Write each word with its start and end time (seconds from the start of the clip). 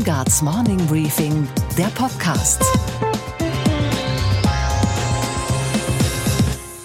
Weingarts 0.00 0.40
Morning 0.40 0.78
Briefing, 0.86 1.46
der 1.76 1.88
Podcast. 1.88 2.62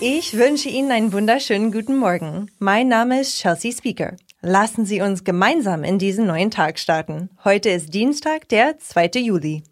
Ich 0.01 0.35
wünsche 0.35 0.67
Ihnen 0.67 0.91
einen 0.91 1.13
wunderschönen 1.13 1.71
guten 1.71 1.95
Morgen. 1.95 2.51
Mein 2.59 2.89
Name 2.89 3.21
ist 3.21 3.37
Chelsea 3.37 3.71
Speaker. 3.71 4.17
Lassen 4.41 4.85
Sie 4.85 4.99
uns 4.99 5.23
gemeinsam 5.23 5.85
in 5.85 5.97
diesen 5.97 6.27
neuen 6.27 6.51
Tag 6.51 6.77
starten. 6.77 7.29
Heute 7.45 7.69
ist 7.69 7.93
Dienstag, 7.93 8.49
der 8.49 8.79
2. 8.79 9.11
Juli. 9.21 9.63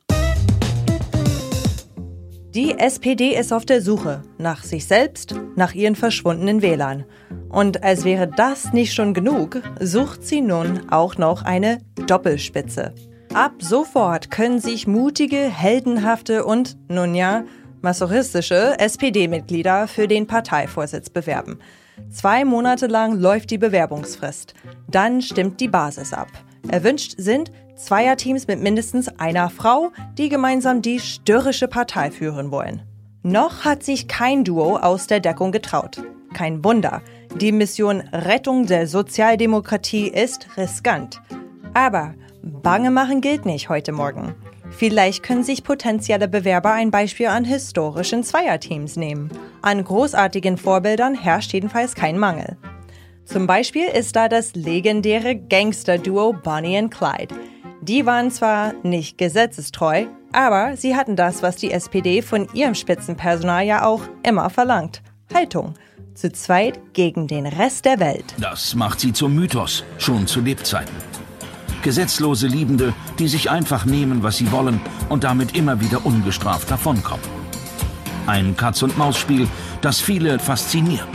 Die 2.55 2.79
SPD 2.79 3.35
ist 3.37 3.51
auf 3.51 3.65
der 3.65 3.81
Suche 3.81 4.21
nach 4.37 4.63
sich 4.63 4.85
selbst, 4.85 5.35
nach 5.57 5.73
ihren 5.73 5.95
verschwundenen 5.97 6.61
Wählern. 6.61 7.03
Und 7.49 7.83
als 7.83 8.05
wäre 8.05 8.29
das 8.29 8.71
nicht 8.71 8.93
schon 8.93 9.13
genug, 9.13 9.61
sucht 9.81 10.23
sie 10.23 10.39
nun 10.39 10.89
auch 10.89 11.17
noch 11.17 11.41
eine 11.41 11.79
Doppelspitze. 12.07 12.94
Ab 13.33 13.53
sofort 13.63 14.29
können 14.29 14.59
sich 14.59 14.85
mutige, 14.85 15.37
heldenhafte 15.37 16.45
und, 16.45 16.77
nun 16.87 17.15
ja, 17.15 17.43
masochistische 17.81 18.77
SPD-Mitglieder 18.77 19.87
für 19.87 20.07
den 20.07 20.27
Parteivorsitz 20.27 21.09
bewerben. 21.09 21.57
Zwei 22.11 22.45
Monate 22.45 22.85
lang 22.85 23.19
läuft 23.19 23.49
die 23.49 23.57
Bewerbungsfrist. 23.57 24.53
Dann 24.87 25.23
stimmt 25.23 25.59
die 25.59 25.67
Basis 25.67 26.13
ab. 26.13 26.27
Erwünscht 26.67 27.15
sind 27.17 27.51
Zweierteams 27.75 28.45
mit 28.45 28.59
mindestens 28.59 29.07
einer 29.17 29.49
Frau, 29.49 29.91
die 30.15 30.29
gemeinsam 30.29 30.84
die 30.84 30.99
störrische 30.99 31.67
Partei 31.67 32.11
führen 32.11 32.51
wollen. 32.51 32.84
Noch 33.23 33.65
hat 33.65 33.81
sich 33.81 34.07
kein 34.07 34.43
Duo 34.43 34.77
aus 34.77 35.07
der 35.07 35.20
Deckung 35.20 35.51
getraut. 35.51 36.03
Kein 36.35 36.63
Wunder. 36.63 37.01
Die 37.35 37.51
Mission 37.51 38.01
Rettung 38.11 38.67
der 38.67 38.85
Sozialdemokratie 38.85 40.07
ist 40.07 40.55
riskant. 40.55 41.20
Aber 41.73 42.13
Bange 42.45 42.91
machen 42.91 43.21
gilt 43.21 43.45
nicht 43.45 43.70
heute 43.70 43.93
Morgen. 43.93 44.35
Vielleicht 44.70 45.23
können 45.23 45.43
sich 45.43 45.63
potenzielle 45.63 46.27
Bewerber 46.27 46.73
ein 46.73 46.91
Beispiel 46.91 47.27
an 47.27 47.45
historischen 47.45 48.21
Zweierteams 48.23 48.98
nehmen. 48.98 49.31
An 49.62 49.81
großartigen 49.81 50.57
Vorbildern 50.57 51.15
herrscht 51.15 51.53
jedenfalls 51.53 51.95
kein 51.95 52.20
Mangel. 52.20 52.57
Zum 53.23 53.48
Beispiel 53.48 53.85
ist 53.85 54.18
da 54.18 54.27
das 54.27 54.55
legendäre 54.55 55.37
Gangster-Duo 55.37 56.34
Bonnie 56.34 56.79
und 56.79 56.90
Clyde. 56.90 57.34
Die 57.81 58.05
waren 58.05 58.29
zwar 58.29 58.73
nicht 58.84 59.18
gesetzestreu, 59.18 60.07
aber 60.34 60.75
sie 60.75 60.98
hatten 60.98 61.15
das, 61.15 61.43
was 61.43 61.55
die 61.55 61.71
SPD 61.71 62.21
von 62.21 62.49
ihrem 62.53 62.75
Spitzenpersonal 62.75 63.65
ja 63.65 63.85
auch 63.85 64.01
immer 64.28 64.50
verlangt. 64.50 65.01
Haltung. 65.34 65.75
Zu 66.13 66.31
zweit 66.31 66.94
gegen 66.94 67.28
den 67.28 67.46
Rest 67.46 67.85
der 67.85 68.01
Welt. 68.01 68.35
Das 68.38 68.75
macht 68.75 69.00
sie 69.00 69.13
zum 69.13 69.34
Mythos, 69.34 69.85
schon 69.97 70.28
zu 70.28 70.41
Lebzeiten. 70.41 70.94
Gesetzlose 71.84 72.47
Liebende, 72.47 72.94
die 73.19 73.28
sich 73.28 73.51
einfach 73.51 73.85
nehmen, 73.85 74.23
was 74.23 74.38
sie 74.38 74.51
wollen 74.51 74.81
und 75.09 75.23
damit 75.23 75.56
immer 75.56 75.79
wieder 75.81 76.06
ungestraft 76.06 76.72
davonkommen. 76.72 77.25
Ein 78.25 78.56
Katz-und-Maus-Spiel, 78.56 79.47
das 79.81 80.00
viele 80.00 80.40
fasziniert. 80.40 81.07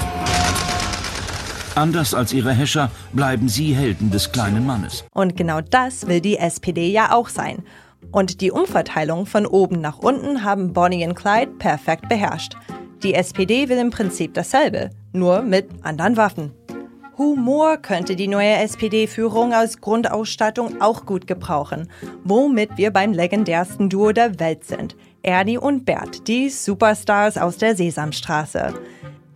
Anders 1.75 2.13
als 2.13 2.33
ihre 2.33 2.53
Häscher 2.53 2.91
bleiben 3.13 3.49
sie 3.49 3.75
Helden 3.75 4.11
des 4.11 4.33
kleinen 4.33 4.67
Mannes. 4.67 5.05
Und 5.15 5.37
genau 5.37 5.61
das 5.61 6.07
will 6.07 6.21
die 6.21 6.37
SPD 6.37 6.91
ja 6.91 7.13
auch 7.13 7.29
sein. 7.29 7.63
Und 8.11 8.41
die 8.41 8.51
Umverteilung 8.51 9.27
von 9.27 9.47
oben 9.47 9.81
nach 9.81 9.99
unten 9.99 10.45
haben 10.45 10.73
Bonnie 10.73 11.07
und 11.07 11.15
Clyde 11.15 11.53
perfekt 11.59 12.09
beherrscht. 12.09 12.55
Die 13.03 13.15
SPD 13.15 13.69
will 13.69 13.79
im 13.79 13.91
Prinzip 13.91 14.35
dasselbe, 14.35 14.91
nur 15.13 15.43
mit 15.43 15.69
anderen 15.83 16.17
Waffen. 16.17 16.58
Humor 17.19 17.79
könnte 17.79 18.15
die 18.15 18.29
neue 18.29 18.55
SPD-Führung 18.59 19.53
als 19.53 19.81
Grundausstattung 19.81 20.81
auch 20.81 21.05
gut 21.05 21.27
gebrauchen, 21.27 21.91
womit 22.23 22.77
wir 22.77 22.93
beim 22.93 23.13
legendärsten 23.13 23.91
Duo 23.91 24.13
der 24.13 24.39
Welt 24.39 24.65
sind. 24.65 24.95
Ernie 25.23 25.59
und 25.59 25.85
Bert, 25.85 26.29
die 26.29 26.49
Superstars 26.49 27.37
aus 27.37 27.57
der 27.57 27.75
Sesamstraße. 27.75 28.73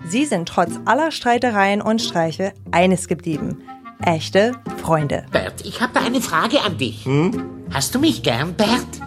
Sie 0.07 0.25
sind 0.27 0.49
trotz 0.49 0.79
aller 0.85 1.11
Streitereien 1.11 1.83
und 1.83 2.01
Streiche 2.01 2.53
eines 2.71 3.09
geblieben. 3.09 3.63
Echte 4.05 4.53
Freunde. 4.81 5.27
Bert, 5.33 5.67
ich 5.67 5.81
habe 5.81 5.99
eine 6.01 6.21
Frage 6.21 6.61
an 6.61 6.79
dich. 6.79 7.05
Hm? 7.05 7.65
Hast 7.73 7.97
du 7.97 7.99
mich 7.99 8.23
gern, 8.23 8.55
Bert? 8.55 9.01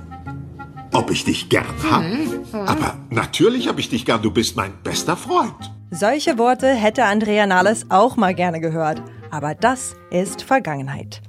Ob 0.92 1.12
ich 1.12 1.24
dich 1.24 1.48
gern 1.48 1.66
hab? 1.90 2.04
Hm? 2.04 2.44
Aber 2.52 2.98
natürlich 3.10 3.70
hab 3.70 3.80
ich 3.80 3.90
dich 3.90 4.06
gern, 4.06 4.22
du 4.22 4.32
bist 4.32 4.58
mein 4.58 4.74
bester 4.84 5.16
Freund. 5.16 5.72
Solche 5.98 6.38
Worte 6.38 6.68
hätte 6.74 7.06
Andrea 7.06 7.48
Nahles 7.48 7.86
auch 7.88 8.18
mal 8.18 8.36
gerne 8.36 8.60
gehört. 8.60 9.02
Aber 9.32 9.56
das 9.56 9.96
ist 10.10 10.42
Vergangenheit. 10.42 11.22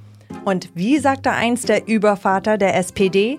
Und 0.44 0.70
wie 0.74 0.98
sagte 0.98 1.30
einst 1.30 1.68
der 1.68 1.86
Übervater 1.86 2.58
der 2.58 2.76
SPD? 2.76 3.38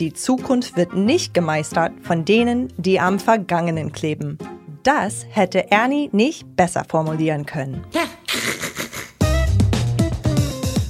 Die 0.00 0.12
Zukunft 0.12 0.76
wird 0.76 0.96
nicht 0.96 1.32
gemeistert 1.32 1.92
von 2.02 2.24
denen, 2.24 2.72
die 2.76 2.98
am 2.98 3.20
Vergangenen 3.20 3.92
kleben. 3.92 4.36
Das 4.82 5.24
hätte 5.30 5.70
Ernie 5.70 6.10
nicht 6.10 6.56
besser 6.56 6.82
formulieren 6.88 7.46
können. 7.46 7.84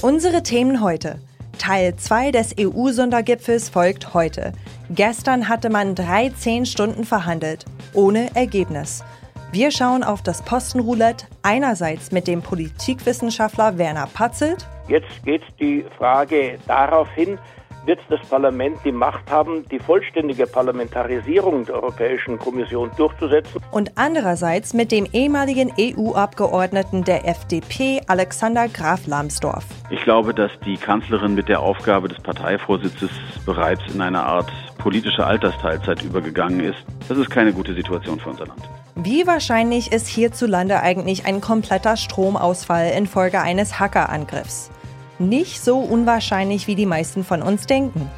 Unsere 0.00 0.42
Themen 0.42 0.80
heute. 0.80 1.20
Teil 1.58 1.94
2 1.94 2.30
des 2.30 2.54
EU-Sondergipfels 2.58 3.68
folgt 3.68 4.14
heute. 4.14 4.54
Gestern 4.88 5.46
hatte 5.48 5.68
man 5.68 5.94
13 5.94 6.64
Stunden 6.64 7.04
verhandelt, 7.04 7.66
ohne 7.92 8.34
Ergebnis. 8.34 9.04
Wir 9.54 9.70
schauen 9.70 10.02
auf 10.02 10.20
das 10.20 10.42
Postenroulette, 10.42 11.26
einerseits 11.42 12.10
mit 12.10 12.26
dem 12.26 12.42
Politikwissenschaftler 12.42 13.78
Werner 13.78 14.08
Patzelt. 14.12 14.66
Jetzt 14.88 15.24
geht 15.24 15.42
die 15.60 15.84
Frage 15.96 16.58
darauf 16.66 17.08
hin, 17.10 17.38
wird 17.86 18.00
das 18.08 18.20
Parlament 18.28 18.78
die 18.84 18.92
Macht 18.92 19.30
haben, 19.30 19.66
die 19.70 19.78
vollständige 19.78 20.46
Parlamentarisierung 20.46 21.64
der 21.66 21.76
Europäischen 21.76 22.38
Kommission 22.38 22.90
durchzusetzen. 22.96 23.60
Und 23.70 23.92
andererseits 23.96 24.74
mit 24.74 24.92
dem 24.92 25.06
ehemaligen 25.12 25.72
EU-Abgeordneten 25.78 27.04
der 27.04 27.28
FDP, 27.28 28.00
Alexander 28.06 28.68
Graf 28.68 29.06
Lambsdorff. 29.06 29.64
Ich 29.90 30.02
glaube, 30.02 30.34
dass 30.34 30.50
die 30.64 30.76
Kanzlerin 30.76 31.34
mit 31.34 31.48
der 31.48 31.60
Aufgabe 31.60 32.08
des 32.08 32.20
Parteivorsitzes 32.20 33.10
bereits 33.44 33.82
in 33.92 34.00
eine 34.00 34.22
Art 34.22 34.50
politische 34.78 35.24
Altersteilzeit 35.24 36.02
übergegangen 36.02 36.60
ist. 36.60 36.78
Das 37.08 37.18
ist 37.18 37.30
keine 37.30 37.52
gute 37.52 37.74
Situation 37.74 38.18
für 38.18 38.30
unser 38.30 38.46
Land. 38.46 38.60
Wie 38.96 39.26
wahrscheinlich 39.26 39.92
ist 39.92 40.06
hierzulande 40.06 40.80
eigentlich 40.80 41.26
ein 41.26 41.40
kompletter 41.40 41.96
Stromausfall 41.96 42.92
infolge 42.96 43.40
eines 43.40 43.80
Hackerangriffs? 43.80 44.70
Nicht 45.18 45.62
so 45.62 45.78
unwahrscheinlich, 45.78 46.66
wie 46.66 46.74
die 46.74 46.86
meisten 46.86 47.24
von 47.24 47.42
uns 47.42 47.66
denken. 47.66 48.10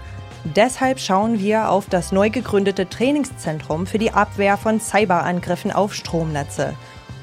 Deshalb 0.55 1.01
schauen 1.01 1.41
wir 1.41 1.71
auf 1.71 1.87
das 1.89 2.12
neu 2.12 2.31
gegründete 2.31 2.89
Trainingszentrum 2.89 3.87
für 3.87 3.99
die 3.99 4.12
Abwehr 4.12 4.57
von 4.57 4.81
Cyberangriffen 4.81 5.73
auf 5.73 5.95
Stromnetze 5.95 6.75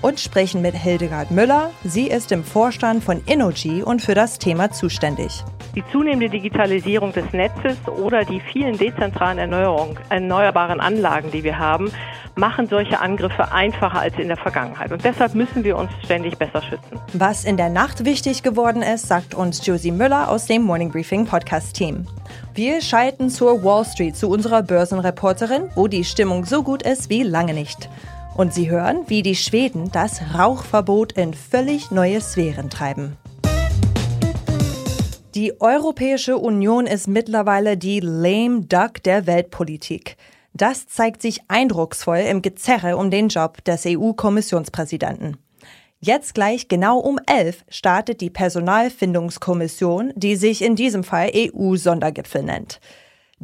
und 0.04 0.20
sprechen 0.20 0.62
mit 0.62 0.76
Hildegard 0.76 1.32
Müller. 1.32 1.72
Sie 1.84 2.08
ist 2.08 2.32
im 2.32 2.44
Vorstand 2.44 3.04
von 3.04 3.24
Innogy 3.26 3.82
und 3.82 4.02
für 4.02 4.14
das 4.14 4.38
Thema 4.38 4.70
zuständig. 4.70 5.44
Die 5.76 5.84
zunehmende 5.92 6.30
Digitalisierung 6.30 7.14
des 7.14 7.32
Netzes 7.34 7.78
oder 7.88 8.24
die 8.26 8.40
vielen 8.40 8.78
dezentralen 8.78 9.40
erneuerbaren 9.40 10.80
Anlagen, 10.80 11.32
die 11.32 11.44
wir 11.44 11.58
haben, 11.58 11.90
machen 12.36 12.68
solche 12.68 13.00
Angriffe 13.00 13.52
einfacher 13.52 14.00
als 14.00 14.18
in 14.18 14.28
der 14.28 14.38
Vergangenheit. 14.38 14.92
Und 14.92 15.04
deshalb 15.04 15.36
müssen 15.36 15.64
wir 15.64 15.78
uns 15.78 15.90
ständig 16.04 16.38
besser 16.38 16.62
schützen. 16.62 17.00
Was 17.14 17.46
in 17.46 17.58
der 17.58 17.70
Nacht 17.70 18.06
wichtig 18.06 18.44
geworden 18.44 18.82
ist, 18.82 19.08
sagt 19.08 19.34
uns 19.34 19.66
Josie 19.66 19.92
Müller 19.92 20.30
aus 20.30 20.46
dem 20.48 20.64
Morning 20.64 20.92
Briefing 20.92 21.26
Podcast 21.26 21.76
Team. 21.76 22.06
Wir 22.54 22.82
schalten 22.82 23.30
zur 23.30 23.64
Wall 23.64 23.86
Street 23.86 24.16
zu 24.16 24.30
unserer 24.30 24.64
Börsenreporterin, 24.64 25.70
wo 25.76 25.88
die 25.88 26.04
Stimmung 26.04 26.46
so 26.46 26.62
gut 26.62 26.84
ist 26.84 27.10
wie 27.10 27.24
lange 27.24 27.54
nicht. 27.54 27.90
Und 28.36 28.54
Sie 28.54 28.70
hören, 28.70 29.04
wie 29.08 29.22
die 29.22 29.36
Schweden 29.36 29.92
das 29.92 30.22
Rauchverbot 30.38 31.14
in 31.14 31.34
völlig 31.34 31.92
neue 31.92 32.20
Sphären 32.20 32.70
treiben. 32.70 33.18
Die 35.36 35.60
Europäische 35.62 36.38
Union 36.38 36.86
ist 36.86 37.08
mittlerweile 37.08 37.78
die 37.78 38.00
lame 38.00 38.62
duck 38.62 39.02
der 39.04 39.28
Weltpolitik. 39.28 40.16
Das 40.54 40.88
zeigt 40.88 41.22
sich 41.22 41.42
eindrucksvoll 41.48 42.20
im 42.20 42.42
Gezerre 42.44 42.98
um 42.98 43.10
den 43.10 43.30
Job 43.30 43.64
des 43.64 43.86
EU-Kommissionspräsidenten. 43.88 45.38
Jetzt 46.00 46.36
gleich 46.36 46.68
genau 46.68 47.00
um 47.00 47.18
elf 47.26 47.64
startet 47.70 48.22
die 48.22 48.30
Personalfindungskommission, 48.30 50.12
die 50.16 50.36
sich 50.36 50.62
in 50.62 50.76
diesem 50.76 51.04
Fall 51.04 51.32
EU-Sondergipfel 51.34 52.44
nennt. 52.44 52.80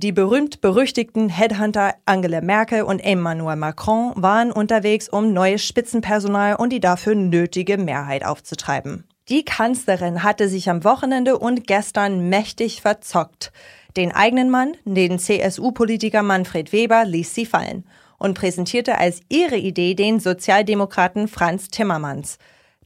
Die 0.01 0.13
berühmt-berüchtigten 0.13 1.28
Headhunter 1.28 1.94
Angela 2.06 2.40
Merkel 2.40 2.84
und 2.84 3.01
Emmanuel 3.01 3.57
Macron 3.57 4.13
waren 4.16 4.50
unterwegs, 4.50 5.10
um 5.10 5.34
neues 5.34 5.66
Spitzenpersonal 5.66 6.56
und 6.56 6.72
die 6.72 6.80
dafür 6.80 7.16
nötige 7.16 7.78
Mehrheit 7.78 8.24
aufzutreiben. 8.24 9.04
Die 9.28 9.44
Kanzlerin 9.44 10.24
hatte 10.24 10.48
sich 10.48 10.69
am 10.69 10.86
Wochenende 10.86 11.38
und 11.38 11.68
gestern 11.68 12.30
mächtig 12.30 12.81
verzockt. 12.81 13.51
Den 13.98 14.13
eigenen 14.13 14.50
Mann, 14.50 14.78
den 14.86 15.19
CSU-Politiker 15.19 16.24
Manfred 16.24 16.72
Weber, 16.72 17.04
ließ 17.04 17.36
sie 17.36 17.46
fallen 17.46 17.84
und 18.18 18.36
präsentierte 18.36 18.98
als 18.98 19.19
ihre 19.28 19.57
Idee 19.57 19.96
den 19.96 20.22
Sozialdemokraten 20.22 21.28
Franz 21.28 21.68
Timmermans. 21.72 22.38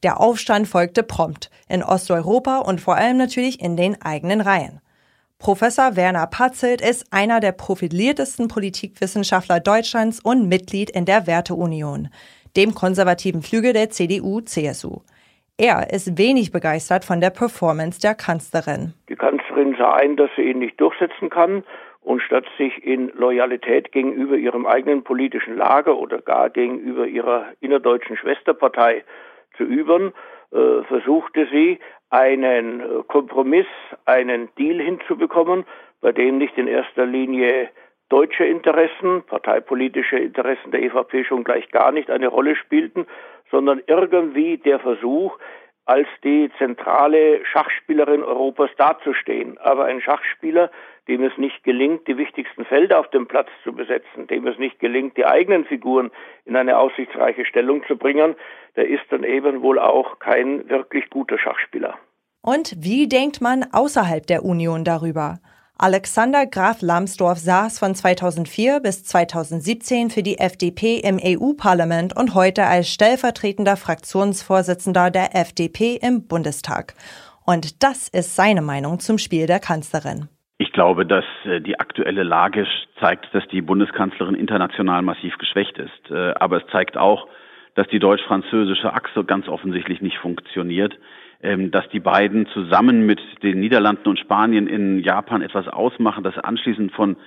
Der 0.01 0.19
Aufstand 0.19 0.68
folgte 0.68 1.04
prompt 1.04 1.51
in 1.69 1.83
Osteuropa 1.83 2.57
und 2.57 2.81
vor 2.81 2.95
allem 2.95 3.18
natürlich 3.18 3.62
in 3.62 3.77
den 3.77 4.01
eigenen 4.01 4.42
Reihen. 4.42 4.81
Professor 5.44 5.98
Werner 5.98 6.28
Patzelt 6.28 6.80
ist 6.80 7.12
einer 7.12 7.42
der 7.42 7.51
profiliertesten 7.51 8.48
Politikwissenschaftler 8.48 9.60
Deutschlands 9.60 10.22
und 10.24 10.48
Mitglied 10.48 10.90
in 10.90 11.04
der 11.04 11.28
Werteunion, 11.28 12.07
dem 12.56 12.74
konservativen 12.74 13.42
Flügel 13.42 13.74
der 13.74 13.90
CDU-CSU. 13.90 15.01
Er 15.57 15.92
ist 15.92 16.18
wenig 16.18 16.54
begeistert 16.54 17.04
von 17.04 17.19
der 17.19 17.30
Performance 17.30 18.00
der 18.00 18.16
Kanzlerin. 18.16 18.94
Die 19.10 19.18
Kanzlerin 19.18 19.75
sah 19.78 19.95
ein, 19.95 20.16
dass 20.16 20.30
sie 20.38 20.44
ihn 20.44 20.60
nicht 20.60 20.80
durchsetzen 20.80 21.30
kann 21.30 21.66
und 22.00 22.22
statt 22.22 22.46
sich 22.57 22.81
in 22.81 23.10
Loyalität 23.10 23.92
gegenüber 23.92 24.38
ihrem 24.38 24.66
eigenen 24.66 25.04
politischen 25.04 25.57
Lager 25.57 25.98
oder 25.98 26.22
gar 26.22 26.51
gegenüber 26.51 27.06
ihrer 27.06 27.48
innerdeutschen 27.60 28.16
Schwesterpartei 28.16 29.04
zu 29.57 29.63
üben, 29.63 30.13
äh, 30.54 30.84
versuchte 30.88 31.50
sie 31.51 31.80
einen 32.13 32.80
äh, 32.80 33.04
Kompromiss, 33.07 33.65
einen 34.06 34.50
Deal 34.56 34.80
hinzubekommen, 34.80 35.65
bei 36.00 36.12
dem 36.12 36.38
nicht 36.38 36.56
in 36.57 36.68
erster 36.68 37.07
Linie 37.07 37.69
deutsche 38.10 38.45
Interessen, 38.45 39.24
parteipolitische 39.24 40.18
Interessen 40.18 40.69
der 40.69 40.83
EVP 40.83 41.24
schon 41.24 41.44
gleich 41.44 41.69
gar 41.71 41.92
nicht 41.92 42.12
eine 42.12 42.27
Rolle 42.27 42.56
spielten, 42.56 43.07
sondern 43.50 43.81
irgendwie 43.88 44.57
der 44.57 44.80
Versuch, 44.80 45.39
als 45.85 46.07
die 46.24 46.50
zentrale 46.57 47.45
Schachspielerin 47.45 48.24
Europas 48.24 48.69
dazustehen. 48.77 49.57
Aber 49.57 49.85
ein 49.85 50.01
Schachspieler, 50.01 50.71
dem 51.07 51.24
es 51.24 51.38
nicht 51.38 51.63
gelingt, 51.63 52.07
die 52.07 52.18
wichtigsten 52.18 52.63
Felder 52.65 53.00
auf 53.00 53.09
dem 53.09 53.27
Platz 53.27 53.50
zu 53.63 53.74
besetzen, 53.74 54.27
dem 54.27 54.47
es 54.47 54.57
nicht 54.57 54.80
gelingt, 54.80 55.18
die 55.18 55.25
eigenen 55.25 55.65
Figuren 55.65 56.12
in 56.45 56.56
eine 56.56 56.77
aussichtsreiche 56.77 57.45
Stellung 57.45 57.83
zu 57.85 57.97
bringen, 57.97 58.35
der 58.75 58.88
ist 58.88 59.03
dann 59.09 59.24
eben 59.24 59.62
wohl 59.62 59.80
auch 59.80 60.19
kein 60.19 60.69
wirklich 60.69 61.09
guter 61.09 61.38
Schachspieler. 61.38 61.97
Und 62.41 62.75
wie 62.77 63.07
denkt 63.07 63.41
man 63.41 63.65
außerhalb 63.71 64.25
der 64.25 64.44
Union 64.44 64.83
darüber? 64.83 65.39
Alexander 65.85 66.45
Graf 66.45 66.81
Lambsdorff 66.81 67.39
saß 67.39 67.77
von 67.77 67.94
2004 67.94 68.80
bis 68.80 69.03
2017 69.03 70.12
für 70.12 70.24
die 70.24 70.38
FDP 70.38 71.01
im 71.03 71.19
EU-Parlament 71.21 72.15
und 72.15 72.35
heute 72.35 72.63
als 72.63 72.88
stellvertretender 72.88 73.75
Fraktionsvorsitzender 73.75 75.12
der 75.12 75.35
FDP 75.35 76.00
im 76.01 76.25
Bundestag. 76.25 76.94
Und 77.45 77.83
das 77.83 78.07
ist 78.07 78.38
seine 78.38 78.62
Meinung 78.62 79.00
zum 79.00 79.18
Spiel 79.18 79.45
der 79.45 79.59
Kanzlerin. 79.59 80.30
Ich 80.57 80.71
glaube, 80.71 81.06
dass 81.06 81.25
äh, 81.44 81.59
die 81.59 81.77
aktuelle 81.77 82.24
Lage 82.24 82.65
zeigt, 83.01 83.27
dass 83.36 83.45
die 83.50 83.62
Bundeskanzlerin 83.62 84.36
international 84.36 85.01
massiv 85.01 85.38
geschwächt 85.38 85.77
ist. 85.77 86.09
Äh, 86.09 86.33
aber 86.39 86.63
es 86.63 86.71
zeigt 86.71 86.95
auch, 86.95 87.27
dass 87.75 87.89
die 87.89 88.00
deutsch-französische 88.00 88.94
Achse 88.94 89.25
ganz 89.25 89.50
offensichtlich 89.50 90.00
nicht 90.00 90.18
funktioniert, 90.19 90.94
dass 91.72 91.90
die 91.90 92.00
beiden 92.00 92.48
zusammen 92.48 93.06
mit 93.06 93.19
den 93.44 93.60
Niederlanden 93.60 94.07
und 94.07 94.19
Spanien 94.19 94.68
in 94.68 95.00
Japan 95.00 95.42
etwas 95.42 95.68
ausmachen, 95.68 96.24
das 96.24 96.38
anschließend 96.38 96.94
von 96.94 97.18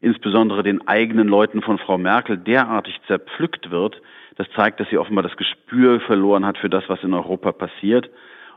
insbesondere 0.00 0.62
den 0.62 0.86
eigenen 0.86 1.26
Leuten 1.26 1.62
von 1.62 1.78
Frau 1.78 1.98
Merkel 1.98 2.38
derartig 2.38 2.94
zerpflückt 3.06 3.70
wird. 3.70 4.00
Das 4.36 4.46
zeigt, 4.54 4.78
dass 4.78 4.88
sie 4.90 4.98
offenbar 4.98 5.22
das 5.22 5.36
Gespür 5.36 6.00
verloren 6.00 6.46
hat 6.46 6.58
für 6.58 6.70
das, 6.70 6.84
was 6.88 7.02
in 7.02 7.14
Europa 7.14 7.52
passiert. 7.52 8.08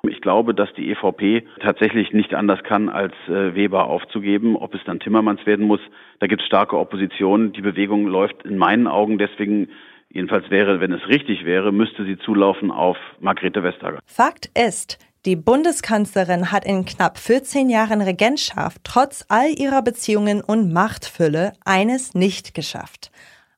Ich 0.03 0.21
glaube, 0.21 0.53
dass 0.53 0.71
die 0.75 0.91
EVP 0.91 1.43
tatsächlich 1.59 2.13
nicht 2.13 2.33
anders 2.33 2.63
kann, 2.63 2.87
als 2.87 3.13
äh, 3.27 3.53
Weber 3.55 3.85
aufzugeben. 3.85 4.55
Ob 4.55 4.73
es 4.73 4.81
dann 4.85 4.99
Timmermans 4.99 5.45
werden 5.45 5.65
muss, 5.65 5.81
da 6.19 6.27
gibt 6.27 6.41
es 6.41 6.47
starke 6.47 6.77
Opposition. 6.77 7.51
Die 7.51 7.61
Bewegung 7.61 8.07
läuft 8.07 8.45
in 8.45 8.57
meinen 8.57 8.87
Augen 8.87 9.17
deswegen 9.17 9.69
Jedenfalls 10.11 10.49
wäre, 10.49 10.79
wenn 10.79 10.91
es 10.91 11.07
richtig 11.07 11.45
wäre, 11.45 11.71
müsste 11.71 12.03
sie 12.03 12.17
zulaufen 12.17 12.71
auf 12.71 12.97
Margrethe 13.19 13.63
Vestager. 13.63 13.99
Fakt 14.05 14.49
ist, 14.57 14.97
die 15.25 15.35
Bundeskanzlerin 15.35 16.51
hat 16.51 16.65
in 16.65 16.85
knapp 16.85 17.17
14 17.17 17.69
Jahren 17.69 18.01
Regentschaft 18.01 18.81
trotz 18.83 19.25
all 19.29 19.49
ihrer 19.49 19.83
Beziehungen 19.83 20.41
und 20.41 20.73
Machtfülle 20.73 21.53
eines 21.63 22.15
nicht 22.15 22.55
geschafft. 22.55 23.11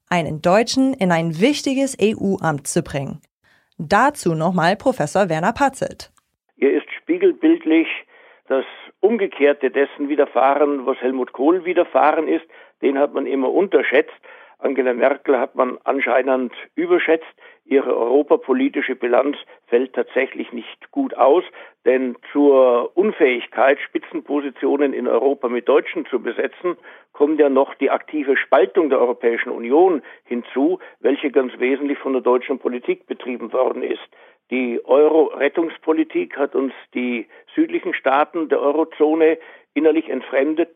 Einen 0.09 0.41
Deutschen 0.41 0.93
in 0.93 1.11
ein 1.11 1.39
wichtiges 1.39 1.97
EU-Amt 2.01 2.67
zu 2.67 2.81
bringen. 2.83 3.21
Dazu 3.77 4.35
nochmal 4.35 4.75
Professor 4.75 5.29
Werner 5.29 5.53
Patzelt. 5.53 6.11
Ihr 6.57 6.73
ist 6.73 6.91
spiegelbildlich 6.99 7.87
das 8.47 8.65
Umgekehrte 8.99 9.71
dessen 9.71 10.09
widerfahren, 10.09 10.85
was 10.85 10.97
Helmut 10.97 11.31
Kohl 11.31 11.63
widerfahren 11.63 12.27
ist. 12.27 12.45
Den 12.81 12.97
hat 12.99 13.13
man 13.13 13.25
immer 13.25 13.51
unterschätzt. 13.51 14.11
Angela 14.61 14.93
Merkel 14.93 15.39
hat 15.39 15.55
man 15.55 15.77
anscheinend 15.83 16.53
überschätzt. 16.75 17.25
Ihre 17.65 17.95
europapolitische 17.95 18.95
Bilanz 18.95 19.37
fällt 19.67 19.93
tatsächlich 19.93 20.51
nicht 20.51 20.91
gut 20.91 21.15
aus, 21.15 21.43
denn 21.85 22.15
zur 22.31 22.95
Unfähigkeit, 22.95 23.79
Spitzenpositionen 23.79 24.93
in 24.93 25.07
Europa 25.07 25.47
mit 25.47 25.67
Deutschen 25.67 26.05
zu 26.05 26.21
besetzen, 26.21 26.77
kommt 27.13 27.39
ja 27.39 27.49
noch 27.49 27.73
die 27.75 27.89
aktive 27.89 28.37
Spaltung 28.37 28.89
der 28.89 28.99
Europäischen 28.99 29.51
Union 29.51 30.01
hinzu, 30.25 30.79
welche 30.99 31.31
ganz 31.31 31.53
wesentlich 31.59 31.97
von 31.97 32.13
der 32.13 32.21
deutschen 32.21 32.59
Politik 32.59 33.07
betrieben 33.07 33.51
worden 33.53 33.83
ist. 33.83 34.07
Die 34.51 34.81
Euro-Rettungspolitik 34.83 36.37
hat 36.37 36.55
uns 36.55 36.73
die 36.93 37.27
südlichen 37.55 37.93
Staaten 37.93 38.49
der 38.49 38.59
Eurozone 38.59 39.37
innerlich 39.73 40.09
entfremdet 40.09 40.69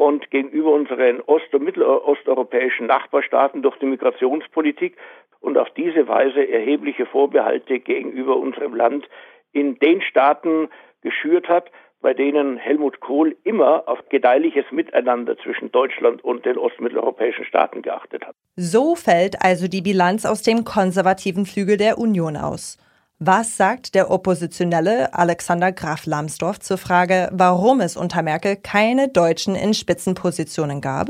und 0.00 0.30
gegenüber 0.30 0.72
unseren 0.72 1.20
ost- 1.20 1.52
und 1.52 1.62
mittelosteuropäischen 1.62 2.86
Nachbarstaaten 2.86 3.60
durch 3.60 3.76
die 3.78 3.86
Migrationspolitik 3.86 4.96
und 5.40 5.58
auf 5.58 5.68
diese 5.76 6.08
Weise 6.08 6.48
erhebliche 6.48 7.04
Vorbehalte 7.04 7.80
gegenüber 7.80 8.36
unserem 8.36 8.74
Land 8.74 9.08
in 9.52 9.78
den 9.78 10.00
Staaten 10.00 10.68
geschürt 11.02 11.48
hat, 11.48 11.70
bei 12.00 12.14
denen 12.14 12.56
Helmut 12.56 13.00
Kohl 13.00 13.36
immer 13.44 13.86
auf 13.86 13.98
gedeihliches 14.08 14.64
Miteinander 14.70 15.36
zwischen 15.36 15.70
Deutschland 15.70 16.24
und 16.24 16.46
den 16.46 16.56
ostmitteleuropäischen 16.56 17.44
Staaten 17.44 17.82
geachtet 17.82 18.26
hat. 18.26 18.34
So 18.56 18.94
fällt 18.94 19.42
also 19.42 19.68
die 19.68 19.82
Bilanz 19.82 20.24
aus 20.24 20.42
dem 20.42 20.64
konservativen 20.64 21.44
Flügel 21.44 21.76
der 21.76 21.98
Union 21.98 22.38
aus. 22.38 22.78
Was 23.22 23.58
sagt 23.58 23.94
der 23.94 24.10
Oppositionelle 24.10 25.12
Alexander 25.12 25.72
Graf 25.72 26.06
Lambsdorff 26.06 26.58
zur 26.58 26.78
Frage, 26.78 27.28
warum 27.32 27.80
es 27.80 27.94
unter 27.94 28.22
Merkel 28.22 28.56
keine 28.56 29.08
Deutschen 29.08 29.54
in 29.54 29.74
Spitzenpositionen 29.74 30.80
gab? 30.80 31.08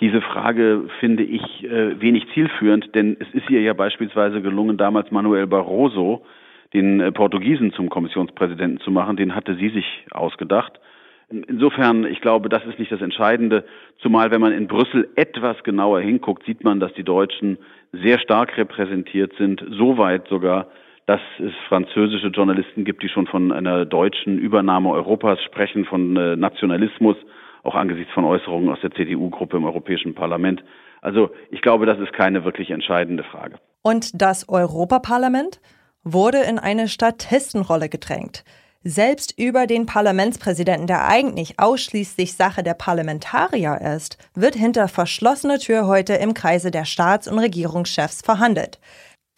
Diese 0.00 0.22
Frage 0.22 0.88
finde 1.00 1.24
ich 1.24 1.42
äh, 1.64 2.00
wenig 2.00 2.24
zielführend, 2.32 2.94
denn 2.94 3.18
es 3.20 3.28
ist 3.34 3.50
ihr 3.50 3.60
ja 3.60 3.74
beispielsweise 3.74 4.40
gelungen, 4.40 4.78
damals 4.78 5.10
Manuel 5.10 5.46
Barroso, 5.46 6.24
den 6.72 7.00
äh, 7.00 7.12
Portugiesen 7.12 7.74
zum 7.74 7.90
Kommissionspräsidenten 7.90 8.80
zu 8.80 8.90
machen. 8.90 9.18
Den 9.18 9.34
hatte 9.34 9.54
sie 9.56 9.68
sich 9.68 10.06
ausgedacht. 10.10 10.80
Insofern, 11.28 12.06
ich 12.06 12.22
glaube, 12.22 12.48
das 12.48 12.64
ist 12.64 12.78
nicht 12.78 12.90
das 12.90 13.02
Entscheidende. 13.02 13.66
Zumal, 13.98 14.30
wenn 14.30 14.40
man 14.40 14.52
in 14.52 14.66
Brüssel 14.66 15.10
etwas 15.14 15.62
genauer 15.62 16.00
hinguckt, 16.00 16.46
sieht 16.46 16.64
man, 16.64 16.80
dass 16.80 16.94
die 16.94 17.04
Deutschen 17.04 17.58
sehr 17.92 18.18
stark 18.18 18.56
repräsentiert 18.56 19.34
sind, 19.36 19.62
so 19.68 19.98
weit 19.98 20.26
sogar, 20.28 20.68
dass 21.08 21.20
es 21.38 21.54
französische 21.68 22.26
Journalisten 22.26 22.84
gibt, 22.84 23.02
die 23.02 23.08
schon 23.08 23.26
von 23.26 23.50
einer 23.50 23.86
deutschen 23.86 24.38
Übernahme 24.38 24.90
Europas 24.90 25.42
sprechen, 25.42 25.86
von 25.86 26.14
äh, 26.18 26.36
Nationalismus, 26.36 27.16
auch 27.62 27.74
angesichts 27.74 28.12
von 28.12 28.26
Äußerungen 28.26 28.68
aus 28.68 28.78
der 28.82 28.90
CDU-Gruppe 28.90 29.56
im 29.56 29.64
Europäischen 29.64 30.14
Parlament. 30.14 30.62
Also 31.00 31.30
ich 31.50 31.62
glaube, 31.62 31.86
das 31.86 31.98
ist 31.98 32.12
keine 32.12 32.44
wirklich 32.44 32.70
entscheidende 32.70 33.24
Frage. 33.24 33.56
Und 33.80 34.20
das 34.20 34.50
Europaparlament 34.50 35.62
wurde 36.04 36.40
in 36.40 36.58
eine 36.58 36.88
Statistenrolle 36.88 37.88
gedrängt. 37.88 38.44
Selbst 38.82 39.38
über 39.38 39.66
den 39.66 39.86
Parlamentspräsidenten, 39.86 40.86
der 40.86 41.08
eigentlich 41.08 41.58
ausschließlich 41.58 42.34
Sache 42.34 42.62
der 42.62 42.74
Parlamentarier 42.74 43.80
ist, 43.96 44.18
wird 44.34 44.54
hinter 44.54 44.88
verschlossener 44.88 45.58
Tür 45.58 45.86
heute 45.86 46.14
im 46.14 46.34
Kreise 46.34 46.70
der 46.70 46.84
Staats- 46.84 47.28
und 47.28 47.38
Regierungschefs 47.38 48.20
verhandelt. 48.20 48.78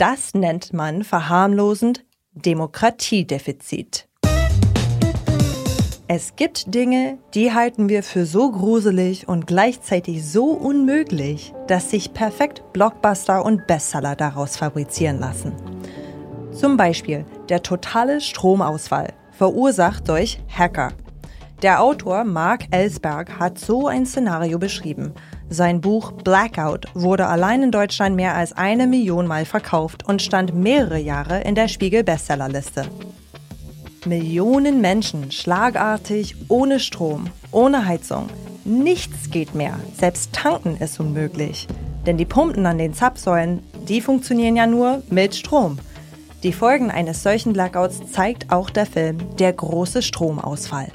Das 0.00 0.32
nennt 0.32 0.72
man 0.72 1.04
verharmlosend 1.04 2.06
Demokratiedefizit. 2.32 4.08
Es 6.08 6.36
gibt 6.36 6.74
Dinge, 6.74 7.18
die 7.34 7.52
halten 7.52 7.90
wir 7.90 8.02
für 8.02 8.24
so 8.24 8.50
gruselig 8.50 9.28
und 9.28 9.46
gleichzeitig 9.46 10.24
so 10.24 10.52
unmöglich, 10.52 11.52
dass 11.66 11.90
sich 11.90 12.14
perfekt 12.14 12.62
Blockbuster 12.72 13.44
und 13.44 13.66
Bestseller 13.66 14.16
daraus 14.16 14.56
fabrizieren 14.56 15.18
lassen. 15.18 15.52
Zum 16.50 16.78
Beispiel 16.78 17.26
der 17.50 17.62
totale 17.62 18.22
Stromausfall, 18.22 19.12
verursacht 19.32 20.08
durch 20.08 20.40
Hacker. 20.48 20.94
Der 21.60 21.82
Autor 21.82 22.24
Mark 22.24 22.64
Ellsberg 22.70 23.38
hat 23.38 23.58
so 23.58 23.86
ein 23.86 24.06
Szenario 24.06 24.58
beschrieben. 24.58 25.12
Sein 25.52 25.80
Buch 25.80 26.12
Blackout 26.12 26.86
wurde 26.94 27.26
allein 27.26 27.64
in 27.64 27.72
Deutschland 27.72 28.14
mehr 28.14 28.36
als 28.36 28.52
eine 28.52 28.86
Million 28.86 29.26
Mal 29.26 29.44
verkauft 29.44 30.04
und 30.06 30.22
stand 30.22 30.54
mehrere 30.54 30.98
Jahre 30.98 31.40
in 31.40 31.56
der 31.56 31.66
Spiegel 31.66 32.04
Bestsellerliste. 32.04 32.84
Millionen 34.06 34.80
Menschen 34.80 35.32
schlagartig 35.32 36.36
ohne 36.46 36.78
Strom, 36.78 37.26
ohne 37.50 37.84
Heizung. 37.84 38.28
Nichts 38.64 39.30
geht 39.32 39.56
mehr. 39.56 39.80
Selbst 39.98 40.32
tanken 40.32 40.76
ist 40.76 41.00
unmöglich. 41.00 41.66
Denn 42.06 42.16
die 42.16 42.26
Pumpen 42.26 42.64
an 42.64 42.78
den 42.78 42.94
Zapfsäulen, 42.94 43.64
die 43.88 44.00
funktionieren 44.00 44.54
ja 44.54 44.68
nur 44.68 45.02
mit 45.10 45.34
Strom. 45.34 45.80
Die 46.44 46.52
Folgen 46.52 46.92
eines 46.92 47.24
solchen 47.24 47.52
Blackouts 47.52 48.12
zeigt 48.12 48.52
auch 48.52 48.70
der 48.70 48.86
Film 48.86 49.18
Der 49.38 49.52
große 49.52 50.00
Stromausfall. 50.00 50.92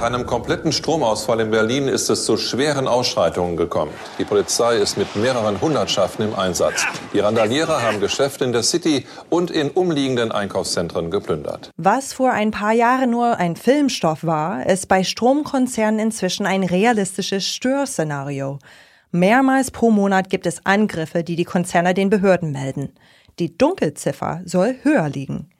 Nach 0.00 0.06
einem 0.06 0.24
kompletten 0.24 0.72
Stromausfall 0.72 1.40
in 1.40 1.50
Berlin 1.50 1.86
ist 1.86 2.08
es 2.08 2.24
zu 2.24 2.38
schweren 2.38 2.88
Ausschreitungen 2.88 3.58
gekommen. 3.58 3.92
Die 4.18 4.24
Polizei 4.24 4.76
ist 4.76 4.96
mit 4.96 5.14
mehreren 5.14 5.60
Hundertschaften 5.60 6.24
im 6.24 6.34
Einsatz. 6.34 6.86
Die 7.12 7.18
Randalierer 7.18 7.82
haben 7.82 8.00
Geschäfte 8.00 8.46
in 8.46 8.52
der 8.52 8.62
City 8.62 9.04
und 9.28 9.50
in 9.50 9.68
umliegenden 9.68 10.32
Einkaufszentren 10.32 11.10
geplündert. 11.10 11.70
Was 11.76 12.14
vor 12.14 12.30
ein 12.30 12.50
paar 12.50 12.72
Jahren 12.72 13.10
nur 13.10 13.36
ein 13.36 13.56
Filmstoff 13.56 14.24
war, 14.24 14.64
ist 14.64 14.88
bei 14.88 15.04
Stromkonzernen 15.04 16.00
inzwischen 16.00 16.46
ein 16.46 16.64
realistisches 16.64 17.46
Störszenario. 17.46 18.58
Mehrmals 19.10 19.70
pro 19.70 19.90
Monat 19.90 20.30
gibt 20.30 20.46
es 20.46 20.64
Angriffe, 20.64 21.24
die 21.24 21.36
die 21.36 21.44
Konzerne 21.44 21.92
den 21.92 22.08
Behörden 22.08 22.52
melden. 22.52 22.94
Die 23.38 23.54
Dunkelziffer 23.54 24.40
soll 24.46 24.76
höher 24.82 25.10
liegen. 25.10 25.50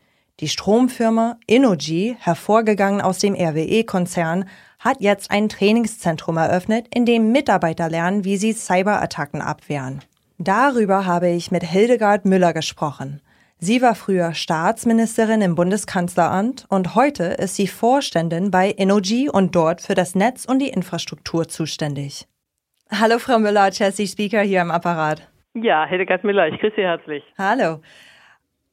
Die 0.40 0.48
Stromfirma 0.48 1.36
Innogy, 1.46 2.16
hervorgegangen 2.18 3.02
aus 3.02 3.18
dem 3.18 3.34
RWE-Konzern, 3.34 4.46
hat 4.78 5.02
jetzt 5.02 5.30
ein 5.30 5.50
Trainingszentrum 5.50 6.38
eröffnet, 6.38 6.86
in 6.94 7.04
dem 7.04 7.30
Mitarbeiter 7.30 7.90
lernen, 7.90 8.24
wie 8.24 8.38
sie 8.38 8.54
Cyberattacken 8.54 9.42
abwehren. 9.42 10.00
Darüber 10.38 11.04
habe 11.04 11.28
ich 11.28 11.50
mit 11.50 11.62
Hildegard 11.62 12.24
Müller 12.24 12.54
gesprochen. 12.54 13.20
Sie 13.58 13.82
war 13.82 13.94
früher 13.94 14.32
Staatsministerin 14.32 15.42
im 15.42 15.54
Bundeskanzleramt 15.56 16.64
und 16.70 16.94
heute 16.94 17.24
ist 17.24 17.56
sie 17.56 17.66
Vorständin 17.66 18.50
bei 18.50 18.70
Innogy 18.70 19.28
und 19.28 19.54
dort 19.54 19.82
für 19.82 19.94
das 19.94 20.14
Netz 20.14 20.46
und 20.46 20.60
die 20.60 20.70
Infrastruktur 20.70 21.48
zuständig. 21.48 22.26
Hallo 22.90 23.18
Frau 23.18 23.38
Müller, 23.38 23.70
Chelsea 23.70 24.06
Speaker 24.06 24.40
hier 24.40 24.62
am 24.62 24.70
Apparat. 24.70 25.28
Ja, 25.52 25.84
Hildegard 25.84 26.24
Müller, 26.24 26.48
ich 26.48 26.58
grüße 26.58 26.76
Sie 26.76 26.82
herzlich. 26.82 27.22
Hallo. 27.36 27.80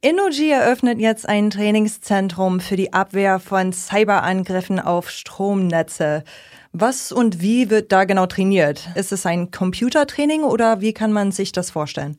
Innogy 0.09 0.51
eröffnet 0.51 0.99
jetzt 0.99 1.27
ein 1.27 1.49
Trainingszentrum 1.49 2.61
für 2.61 2.77
die 2.77 2.93
Abwehr 2.93 3.39
von 3.39 3.73
Cyberangriffen 3.73 4.79
auf 4.79 5.09
Stromnetze. 5.09 6.23
Was 6.71 7.11
und 7.11 7.41
wie 7.41 7.69
wird 7.69 7.91
da 7.91 8.05
genau 8.05 8.25
trainiert? 8.25 8.87
Ist 8.95 9.11
es 9.11 9.25
ein 9.25 9.51
Computertraining 9.51 10.43
oder 10.43 10.79
wie 10.79 10.93
kann 10.93 11.11
man 11.11 11.31
sich 11.31 11.51
das 11.51 11.71
vorstellen? 11.71 12.15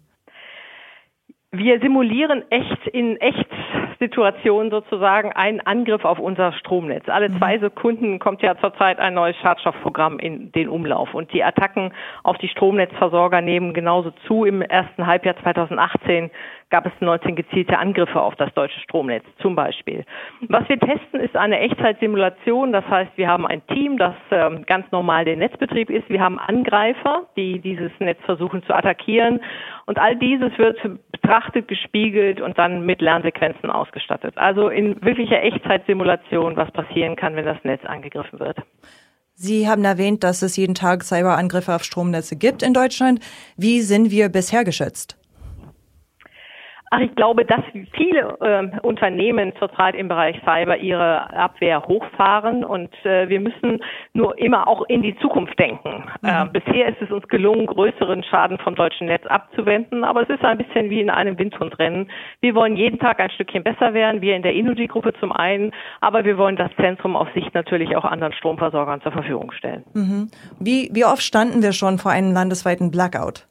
Wir 1.50 1.80
simulieren 1.80 2.44
echt 2.50 2.88
in 2.88 3.16
Echtsituationen 3.16 4.70
sozusagen 4.70 5.32
einen 5.32 5.62
Angriff 5.62 6.04
auf 6.04 6.18
unser 6.18 6.52
Stromnetz. 6.52 7.08
Alle 7.08 7.34
zwei 7.38 7.56
mhm. 7.56 7.62
Sekunden 7.62 8.18
kommt 8.18 8.42
ja 8.42 8.54
zurzeit 8.58 8.98
ein 8.98 9.14
neues 9.14 9.36
Schadstoffprogramm 9.38 10.18
in 10.18 10.52
den 10.52 10.68
Umlauf 10.68 11.14
und 11.14 11.32
die 11.32 11.42
Attacken 11.42 11.94
auf 12.22 12.36
die 12.36 12.48
Stromnetzversorger 12.48 13.40
nehmen 13.40 13.72
genauso 13.72 14.10
zu. 14.26 14.44
Im 14.44 14.60
ersten 14.60 15.06
Halbjahr 15.06 15.36
2018 15.42 16.30
gab 16.70 16.86
es 16.86 16.92
19 17.00 17.36
gezielte 17.36 17.78
Angriffe 17.78 18.20
auf 18.20 18.36
das 18.36 18.52
deutsche 18.54 18.78
Stromnetz 18.80 19.24
zum 19.40 19.54
Beispiel. 19.54 20.04
Was 20.48 20.68
wir 20.68 20.78
testen, 20.78 21.20
ist 21.20 21.36
eine 21.36 21.58
Echtzeitsimulation. 21.60 22.72
Das 22.72 22.86
heißt, 22.86 23.12
wir 23.16 23.28
haben 23.28 23.46
ein 23.46 23.66
Team, 23.68 23.96
das 23.96 24.14
ähm, 24.30 24.64
ganz 24.66 24.90
normal 24.92 25.24
der 25.24 25.36
Netzbetrieb 25.36 25.90
ist. 25.90 26.08
Wir 26.08 26.20
haben 26.20 26.38
Angreifer, 26.38 27.26
die 27.36 27.58
dieses 27.60 27.90
Netz 28.00 28.18
versuchen 28.24 28.62
zu 28.64 28.74
attackieren. 28.74 29.40
Und 29.86 29.98
all 29.98 30.16
dieses 30.16 30.56
wird 30.58 30.78
betrachtet, 31.12 31.68
gespiegelt 31.68 32.40
und 32.40 32.58
dann 32.58 32.84
mit 32.84 33.00
Lernsequenzen 33.00 33.70
ausgestattet. 33.70 34.36
Also 34.36 34.68
in 34.68 35.02
wirklicher 35.02 35.42
Echtzeitsimulation, 35.42 36.56
was 36.56 36.70
passieren 36.72 37.16
kann, 37.16 37.36
wenn 37.36 37.46
das 37.46 37.62
Netz 37.64 37.84
angegriffen 37.84 38.40
wird. 38.40 38.58
Sie 39.34 39.68
haben 39.68 39.84
erwähnt, 39.84 40.24
dass 40.24 40.42
es 40.42 40.56
jeden 40.56 40.74
Tag 40.74 41.04
Cyberangriffe 41.04 41.74
auf 41.74 41.84
Stromnetze 41.84 42.36
gibt 42.36 42.62
in 42.62 42.74
Deutschland. 42.74 43.20
Wie 43.56 43.82
sind 43.82 44.10
wir 44.10 44.28
bisher 44.28 44.64
geschützt? 44.64 45.16
Ach, 46.90 47.00
ich 47.00 47.14
glaube, 47.16 47.44
dass 47.44 47.60
viele 47.92 48.38
äh, 48.40 48.86
Unternehmen 48.86 49.52
zurzeit 49.58 49.94
im 49.94 50.08
Bereich 50.08 50.40
Cyber 50.44 50.78
ihre 50.78 51.30
Abwehr 51.34 51.82
hochfahren 51.86 52.64
und 52.64 52.90
äh, 53.04 53.28
wir 53.28 53.40
müssen 53.40 53.80
nur 54.14 54.38
immer 54.38 54.66
auch 54.66 54.82
in 54.88 55.02
die 55.02 55.16
Zukunft 55.18 55.58
denken. 55.58 56.04
Mhm. 56.22 56.28
Äh, 56.28 56.46
bisher 56.52 56.88
ist 56.88 57.02
es 57.02 57.10
uns 57.10 57.26
gelungen, 57.28 57.66
größeren 57.66 58.22
Schaden 58.24 58.58
vom 58.58 58.74
deutschen 58.74 59.08
Netz 59.08 59.26
abzuwenden, 59.26 60.04
aber 60.04 60.22
es 60.22 60.28
ist 60.30 60.44
ein 60.44 60.58
bisschen 60.58 60.88
wie 60.88 61.00
in 61.00 61.10
einem 61.10 61.38
Windhundrennen. 61.38 62.10
Wir 62.40 62.54
wollen 62.54 62.76
jeden 62.76 62.98
Tag 62.98 63.20
ein 63.20 63.30
Stückchen 63.30 63.62
besser 63.62 63.92
werden, 63.92 64.22
wir 64.22 64.36
in 64.36 64.42
der 64.42 64.54
Innogy-Gruppe 64.54 65.12
zum 65.20 65.32
einen, 65.32 65.72
aber 66.00 66.24
wir 66.24 66.38
wollen 66.38 66.56
das 66.56 66.70
Zentrum 66.76 67.16
auf 67.16 67.28
Sicht 67.34 67.54
natürlich 67.54 67.96
auch 67.96 68.04
anderen 68.04 68.32
Stromversorgern 68.32 69.02
zur 69.02 69.12
Verfügung 69.12 69.52
stellen. 69.52 69.84
Mhm. 69.92 70.30
Wie, 70.58 70.90
wie 70.92 71.04
oft 71.04 71.22
standen 71.22 71.62
wir 71.62 71.72
schon 71.72 71.98
vor 71.98 72.12
einem 72.12 72.32
landesweiten 72.32 72.90
Blackout? 72.90 73.47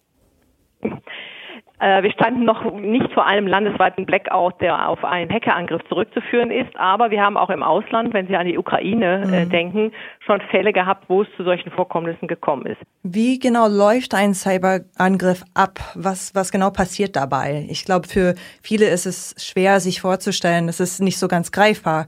Äh, 1.79 2.01
wir 2.01 2.11
standen 2.11 2.43
noch 2.43 2.73
nicht 2.73 3.11
vor 3.13 3.25
einem 3.25 3.45
landesweiten 3.45 4.05
Blackout, 4.05 4.59
der 4.61 4.89
auf 4.89 5.03
einen 5.03 5.31
Hackerangriff 5.31 5.81
zurückzuführen 5.89 6.49
ist, 6.49 6.75
aber 6.75 7.11
wir 7.11 7.21
haben 7.21 7.37
auch 7.37 7.51
im 7.51 7.61
Ausland, 7.61 8.13
wenn 8.13 8.27
Sie 8.27 8.35
an 8.35 8.47
die 8.47 8.57
Ukraine 8.57 9.21
äh, 9.31 9.45
mhm. 9.45 9.49
denken, 9.49 9.91
schon 10.25 10.41
Fälle 10.49 10.73
gehabt, 10.73 11.05
wo 11.07 11.21
es 11.21 11.27
zu 11.37 11.43
solchen 11.43 11.69
Vorkommnissen 11.69 12.27
gekommen 12.27 12.65
ist. 12.65 12.81
Wie 13.03 13.37
genau 13.37 13.67
läuft 13.67 14.15
ein 14.15 14.33
Cyberangriff 14.33 15.43
ab? 15.53 15.79
Was, 15.93 16.33
was 16.33 16.51
genau 16.51 16.71
passiert 16.71 17.15
dabei? 17.15 17.67
Ich 17.69 17.85
glaube, 17.85 18.07
für 18.07 18.33
viele 18.63 18.87
ist 18.87 19.05
es 19.05 19.35
schwer, 19.37 19.79
sich 19.79 20.01
vorzustellen. 20.01 20.69
Es 20.69 20.79
ist 20.79 20.99
nicht 20.99 21.19
so 21.19 21.27
ganz 21.27 21.51
greifbar. 21.51 22.07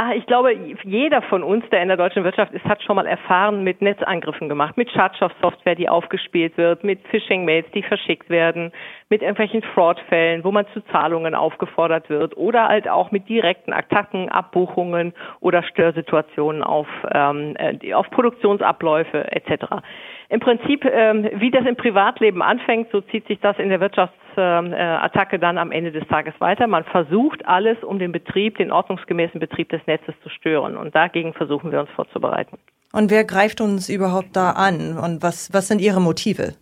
Ah, 0.00 0.12
ich 0.14 0.26
glaube, 0.26 0.52
jeder 0.84 1.22
von 1.22 1.42
uns, 1.42 1.68
der 1.70 1.82
in 1.82 1.88
der 1.88 1.96
deutschen 1.96 2.22
Wirtschaft 2.22 2.52
ist, 2.52 2.64
hat 2.64 2.80
schon 2.84 2.94
mal 2.94 3.06
erfahren 3.08 3.64
mit 3.64 3.82
Netzangriffen 3.82 4.48
gemacht, 4.48 4.76
mit 4.76 4.88
Schadstoffsoftware, 4.92 5.74
die 5.74 5.88
aufgespielt 5.88 6.56
wird, 6.56 6.84
mit 6.84 7.00
Phishing-Mails, 7.08 7.66
die 7.74 7.82
verschickt 7.82 8.30
werden, 8.30 8.70
mit 9.10 9.22
irgendwelchen 9.22 9.62
Fraud-Fällen, 9.62 10.44
wo 10.44 10.52
man 10.52 10.66
zu 10.74 10.80
Zahlungen 10.92 11.34
aufgefordert 11.34 12.10
wird 12.10 12.36
oder 12.36 12.68
halt 12.68 12.88
auch 12.88 13.10
mit 13.10 13.28
direkten 13.28 13.72
Attacken, 13.72 14.28
Abbuchungen 14.28 15.14
oder 15.40 15.62
Störsituationen 15.62 16.62
auf, 16.62 16.86
ähm, 17.12 17.54
äh, 17.56 17.94
auf 17.94 18.10
Produktionsabläufe 18.10 19.32
etc. 19.32 19.82
Im 20.28 20.40
Prinzip, 20.40 20.84
ähm, 20.84 21.28
wie 21.34 21.50
das 21.50 21.64
im 21.64 21.76
Privatleben 21.76 22.42
anfängt, 22.42 22.90
so 22.92 23.00
zieht 23.00 23.26
sich 23.28 23.40
das 23.40 23.58
in 23.58 23.70
der 23.70 23.80
Wirtschaftsattacke 23.80 25.36
äh, 25.36 25.38
dann 25.38 25.56
am 25.56 25.72
Ende 25.72 25.90
des 25.90 26.06
Tages 26.08 26.34
weiter. 26.38 26.66
Man 26.66 26.84
versucht 26.84 27.46
alles, 27.48 27.82
um 27.82 27.98
den 27.98 28.12
Betrieb, 28.12 28.58
den 28.58 28.70
ordnungsgemäßen 28.70 29.40
Betrieb 29.40 29.70
des 29.70 29.80
Netzes 29.86 30.14
zu 30.22 30.28
stören. 30.28 30.76
Und 30.76 30.94
dagegen 30.94 31.32
versuchen 31.32 31.72
wir 31.72 31.80
uns 31.80 31.90
vorzubereiten. 31.90 32.58
Und 32.92 33.10
wer 33.10 33.24
greift 33.24 33.62
uns 33.62 33.88
überhaupt 33.88 34.34
da 34.36 34.50
an? 34.50 34.98
Und 34.98 35.22
was, 35.22 35.52
was 35.52 35.68
sind 35.68 35.80
Ihre 35.80 36.00
Motive? 36.00 36.54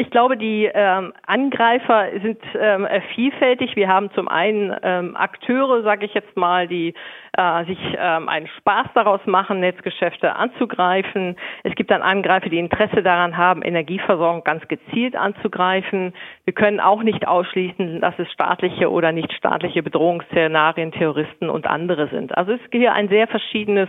Ich 0.00 0.08
glaube, 0.10 0.38
die 0.38 0.64
ähm, 0.72 1.12
Angreifer 1.26 2.06
sind 2.22 2.38
ähm, 2.58 2.88
vielfältig. 3.14 3.76
Wir 3.76 3.88
haben 3.88 4.10
zum 4.12 4.28
einen 4.28 4.74
ähm, 4.82 5.14
Akteure, 5.14 5.82
sage 5.82 6.06
ich 6.06 6.14
jetzt 6.14 6.38
mal, 6.38 6.66
die 6.66 6.94
äh, 7.36 7.64
sich 7.64 7.78
ähm, 7.96 8.28
einen 8.28 8.48
Spaß 8.58 8.88
daraus 8.94 9.20
machen, 9.26 9.60
Netzgeschäfte 9.60 10.34
anzugreifen. 10.34 11.36
Es 11.62 11.74
gibt 11.74 11.90
dann 11.90 12.02
Angreifer, 12.02 12.48
die 12.48 12.58
Interesse 12.58 13.02
daran 13.02 13.36
haben, 13.36 13.62
Energieversorgung 13.62 14.44
ganz 14.44 14.66
gezielt 14.68 15.16
anzugreifen. 15.16 16.12
Wir 16.44 16.54
können 16.54 16.80
auch 16.80 17.02
nicht 17.02 17.28
ausschließen, 17.28 18.00
dass 18.00 18.18
es 18.18 18.30
staatliche 18.32 18.90
oder 18.90 19.12
nicht 19.12 19.32
staatliche 19.32 19.82
Bedrohungsszenarien, 19.82 20.92
Terroristen 20.92 21.48
und 21.50 21.66
andere 21.66 22.08
sind. 22.08 22.36
Also 22.36 22.52
es 22.52 22.60
ist 22.60 22.72
hier 22.72 22.92
ein 22.92 23.08
sehr 23.08 23.28
verschiedenes 23.28 23.88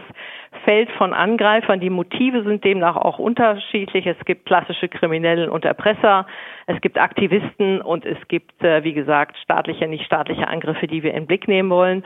Feld 0.66 0.92
von 0.92 1.14
Angreifern. 1.14 1.80
Die 1.80 1.90
Motive 1.90 2.44
sind 2.44 2.64
demnach 2.64 2.96
auch 2.96 3.20
unterschiedlich. 3.20 4.06
Es 4.06 4.20
gibt 4.26 4.46
klassische 4.46 4.90
Kriminellen 4.90 5.50
und 5.50 5.66
Erpresser. 5.66 6.28
Es 6.68 6.80
gibt 6.82 6.98
Aktivisten 7.00 7.82
und 7.82 8.06
es 8.06 8.18
gibt, 8.28 8.64
äh, 8.64 8.84
wie 8.84 8.94
gesagt, 8.94 9.38
staatliche, 9.38 9.88
nicht 9.88 10.06
staatliche 10.06 10.48
Angriffe, 10.48 10.88
die 10.88 11.04
wir 11.04 11.12
in 11.12 11.22
den 11.22 11.28
Blick 11.28 11.48
nehmen 11.48 11.70
wollen. 11.70 12.04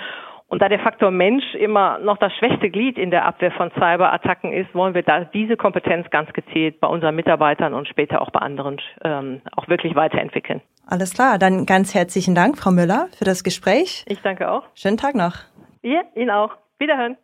Und 0.55 0.61
da 0.61 0.69
der 0.69 0.79
Faktor 0.79 1.11
Mensch 1.11 1.43
immer 1.55 1.99
noch 1.99 2.17
das 2.17 2.31
schwächste 2.39 2.69
Glied 2.69 2.97
in 2.97 3.11
der 3.11 3.25
Abwehr 3.25 3.51
von 3.51 3.71
Cyberattacken 3.71 4.53
ist, 4.53 4.73
wollen 4.73 4.93
wir 4.93 5.03
da 5.03 5.25
diese 5.25 5.57
Kompetenz 5.57 6.09
ganz 6.11 6.31
gezielt 6.31 6.79
bei 6.79 6.87
unseren 6.87 7.13
Mitarbeitern 7.13 7.73
und 7.73 7.89
später 7.89 8.21
auch 8.21 8.31
bei 8.31 8.39
anderen 8.39 8.79
ähm, 9.03 9.41
auch 9.57 9.67
wirklich 9.67 9.95
weiterentwickeln. 9.95 10.61
Alles 10.87 11.13
klar, 11.13 11.39
dann 11.39 11.65
ganz 11.65 11.93
herzlichen 11.93 12.35
Dank, 12.35 12.57
Frau 12.57 12.71
Müller, 12.71 13.09
für 13.17 13.25
das 13.25 13.43
Gespräch. 13.43 14.05
Ich 14.07 14.21
danke 14.21 14.49
auch. 14.49 14.63
Schönen 14.75 14.95
Tag 14.95 15.15
noch. 15.15 15.35
Ja, 15.81 16.03
Ihnen 16.15 16.29
auch. 16.29 16.51
Wiederhören. 16.79 17.17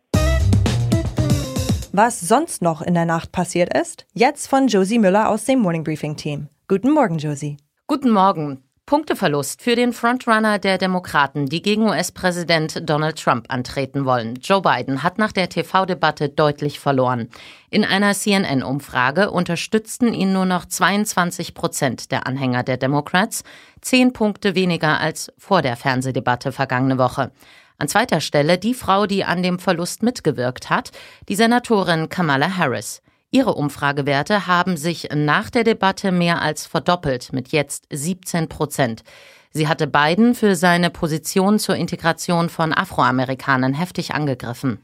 Was 1.94 2.20
sonst 2.20 2.60
noch 2.60 2.82
in 2.82 2.92
der 2.92 3.06
Nacht 3.06 3.32
passiert 3.32 3.74
ist? 3.74 4.06
Jetzt 4.12 4.46
von 4.46 4.66
Josie 4.66 4.98
Müller 4.98 5.30
aus 5.30 5.46
dem 5.46 5.60
Morning 5.60 5.84
Briefing 5.84 6.16
Team. 6.16 6.48
Guten 6.68 6.90
Morgen, 6.90 7.16
Josie. 7.16 7.56
Guten 7.86 8.10
Morgen. 8.10 8.62
Punkteverlust 8.92 9.62
für 9.62 9.74
den 9.74 9.94
Frontrunner 9.94 10.58
der 10.58 10.76
Demokraten, 10.76 11.46
die 11.46 11.62
gegen 11.62 11.88
US-Präsident 11.88 12.86
Donald 12.86 13.18
Trump 13.18 13.46
antreten 13.48 14.04
wollen. 14.04 14.34
Joe 14.34 14.60
Biden 14.60 15.02
hat 15.02 15.16
nach 15.16 15.32
der 15.32 15.48
TV-Debatte 15.48 16.28
deutlich 16.28 16.78
verloren. 16.78 17.30
In 17.70 17.86
einer 17.86 18.12
CNN-Umfrage 18.12 19.30
unterstützten 19.30 20.12
ihn 20.12 20.34
nur 20.34 20.44
noch 20.44 20.66
22 20.66 21.54
Prozent 21.54 22.12
der 22.12 22.26
Anhänger 22.26 22.64
der 22.64 22.76
Democrats, 22.76 23.44
zehn 23.80 24.12
Punkte 24.12 24.54
weniger 24.54 25.00
als 25.00 25.32
vor 25.38 25.62
der 25.62 25.76
Fernsehdebatte 25.76 26.52
vergangene 26.52 26.98
Woche. 26.98 27.32
An 27.78 27.88
zweiter 27.88 28.20
Stelle 28.20 28.58
die 28.58 28.74
Frau, 28.74 29.06
die 29.06 29.24
an 29.24 29.42
dem 29.42 29.58
Verlust 29.58 30.02
mitgewirkt 30.02 30.68
hat, 30.68 30.90
die 31.30 31.34
Senatorin 31.34 32.10
Kamala 32.10 32.58
Harris. 32.58 33.00
Ihre 33.34 33.54
Umfragewerte 33.54 34.46
haben 34.46 34.76
sich 34.76 35.08
nach 35.14 35.48
der 35.48 35.64
Debatte 35.64 36.12
mehr 36.12 36.42
als 36.42 36.66
verdoppelt 36.66 37.32
mit 37.32 37.48
jetzt 37.48 37.86
17 37.90 38.50
Prozent. 38.50 39.04
Sie 39.50 39.68
hatte 39.68 39.86
Biden 39.86 40.34
für 40.34 40.54
seine 40.54 40.90
Position 40.90 41.58
zur 41.58 41.76
Integration 41.76 42.50
von 42.50 42.74
Afroamerikanern 42.74 43.72
heftig 43.72 44.14
angegriffen. 44.14 44.80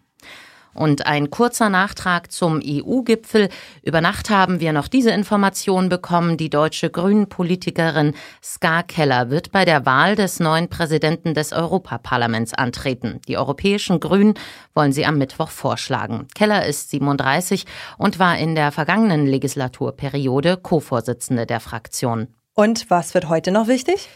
Und 0.79 1.07
ein 1.07 1.31
kurzer 1.31 1.71
Nachtrag 1.71 2.31
zum 2.31 2.61
EU-Gipfel. 2.65 3.49
Über 3.83 4.01
Nacht 4.01 4.31
haben 4.31 4.61
wir 4.61 4.73
noch 4.73 4.87
diese 4.87 5.11
Information 5.11 5.89
bekommen. 5.89 6.37
Die 6.37 6.51
deutsche 6.51 6.89
Grünen-Politikerin 6.89 8.15
Ska 8.41 8.85
Keller 8.85 9.29
wird 9.29 9.51
bei 9.51 9.65
der 9.65 9.87
Wahl 9.87 10.15
des 10.15 10.39
neuen 10.39 10.69
Präsidenten 10.69 11.35
des 11.35 11.53
Europaparlaments 11.53 12.55
antreten. 12.55 13.21
Die 13.27 13.37
europäischen 13.37 13.99
Grünen 13.99 14.35
wollen 14.73 14.93
sie 14.93 15.05
am 15.05 15.19
Mittwoch 15.19 15.51
vorschlagen. 15.51 16.29
Keller 16.37 16.65
ist 16.65 16.91
37 16.91 17.67
und 17.97 18.21
war 18.21 18.39
in 18.39 18.55
der 18.55 18.71
vergangenen 18.71 19.27
Legislaturperiode 19.27 20.59
Co-Vorsitzende 20.59 21.45
der 21.45 21.59
Fraktion. 21.59 22.29
Und 22.55 22.89
was 22.89 23.15
wird 23.15 23.29
heute 23.29 23.51
noch 23.51 23.67
wichtig? 23.67 24.09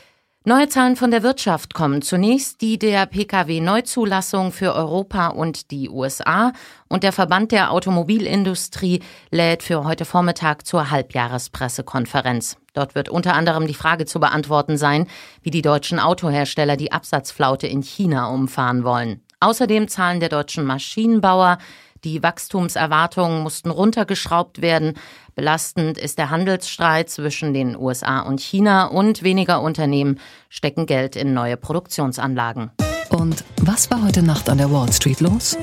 Neue 0.45 0.69
Zahlen 0.69 0.97
von 0.97 1.13
der 1.13 1.23
Wirtschaft 1.23 1.73
kommen. 1.73 2.03
Zunächst 2.03 2.63
die 2.63 2.77
der 2.77 3.07
Pkw-Neuzulassung 3.07 4.51
für 4.51 4.75
Europa 4.75 5.29
und 5.29 5.71
die 5.71 5.89
USA. 5.89 6.53
Und 6.89 7.05
der 7.05 7.13
Verband 7.13 7.53
der 7.53 7.71
Automobilindustrie 7.71 9.05
lädt 9.31 9.63
für 9.63 9.85
heute 9.85 10.05
Vormittag 10.05 10.67
zur 10.67 10.91
Halbjahrespressekonferenz. 10.91 12.57
Dort 12.75 12.97
wird 12.97 13.09
unter 13.09 13.35
anderem 13.35 13.69
die 13.69 13.75
Frage 13.75 14.05
zu 14.05 14.19
beantworten 14.19 14.77
sein, 14.77 15.07
wie 15.43 15.53
die 15.53 15.63
deutschen 15.63 16.01
Autohersteller 16.01 16.77
die 16.77 16.91
Absatzflaute 16.91 17.69
in 17.69 17.83
China 17.83 18.27
umfahren 18.27 18.83
wollen. 18.83 19.23
Außerdem 19.39 19.87
Zahlen 19.87 20.19
der 20.19 20.29
deutschen 20.29 20.65
Maschinenbauer, 20.65 21.59
die 22.05 22.21
Wachstumserwartungen 22.21 23.45
mussten 23.45 23.71
runtergeschraubt 23.71 24.61
werden. 24.61 24.95
Belastend 25.35 25.97
ist 25.97 26.19
der 26.19 26.29
Handelsstreit 26.29 27.09
zwischen 27.09 27.55
den 27.55 27.75
USA 27.75 28.21
und 28.21 28.41
China 28.41 28.87
und 28.87 29.23
weniger 29.23 29.63
Unternehmen 29.63 30.21
stecken 30.51 30.85
Geld 30.85 31.17
in 31.17 31.33
neue 31.33 31.57
Produktionsanlagen. 31.57 32.71
Und 33.09 33.43
was 33.63 33.91
war 33.91 34.05
heute 34.05 34.23
Nacht 34.23 34.51
an 34.51 34.59
der 34.59 34.71
Wall 34.71 34.93
Street 34.93 35.21
los? 35.21 35.57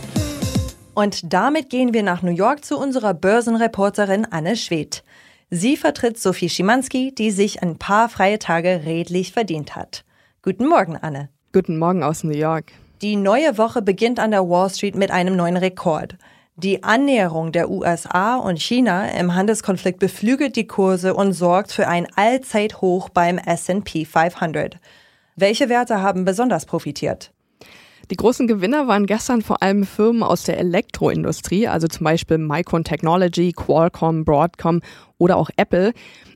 Und 0.96 1.32
damit 1.32 1.70
gehen 1.70 1.94
wir 1.94 2.02
nach 2.02 2.24
New 2.24 2.32
York 2.32 2.66
zu 2.66 2.80
unserer 2.80 3.14
Börsenreporterin 3.14 4.26
Anne 4.26 4.56
Schwedt. 4.56 5.04
Sie 5.52 5.78
vertritt 5.78 6.20
Sophie 6.20 6.50
Schimanski, 6.50 7.14
die 7.14 7.30
sich 7.30 7.62
ein 7.62 7.78
paar 7.78 8.10
freie 8.10 8.40
Tage 8.40 8.82
redlich 8.86 9.34
verdient 9.34 9.76
hat. 9.76 10.04
Guten 10.42 10.68
Morgen, 10.68 10.98
Anne. 10.98 11.30
Guten 11.54 11.78
Morgen 11.78 12.04
aus 12.04 12.24
New 12.24 12.36
York. 12.36 12.72
Die 13.02 13.16
neue 13.16 13.58
Woche 13.58 13.82
beginnt 13.82 14.20
an 14.20 14.32
der 14.32 14.50
Wall 14.50 14.70
Street 14.70 14.96
mit 14.96 15.12
einem 15.12 15.36
neuen 15.36 15.58
Rekord. 15.58 16.18
Die 16.62 16.84
Annäherung 16.84 17.54
der 17.54 17.70
USA 17.70 18.36
und 18.36 18.62
China 18.62 19.08
im 19.18 19.34
Handelskonflikt 19.34 19.98
beflügelt 19.98 20.58
die 20.58 20.68
Kurse 20.68 21.14
und 21.14 21.32
sorgt 21.32 21.72
für 21.72 21.88
ein 21.88 22.06
Allzeithoch 22.18 23.08
beim 23.08 23.38
S&P 23.38 24.04
500. 24.04 24.78
Welche 25.38 25.70
Werte 25.70 26.02
haben 26.02 26.26
besonders 26.26 26.66
profitiert? 26.66 27.32
Die 28.12 28.18
großen 28.18 28.46
Gewinner 28.46 28.88
waren 28.90 29.06
gestern 29.06 29.42
vor 29.42 29.64
allem 29.64 29.86
Firmen 29.86 30.22
aus 30.22 30.44
der 30.44 30.58
Elektroindustrie, 30.58 31.70
also 31.70 31.88
zum 31.88 32.04
Beispiel 32.04 32.38
Micron 32.38 32.84
Technology, 32.84 33.54
Qualcomm, 33.54 34.26
Broadcom 34.26 34.82
oder 35.18 35.38
auch 35.38 35.50
Apple. 35.56 35.94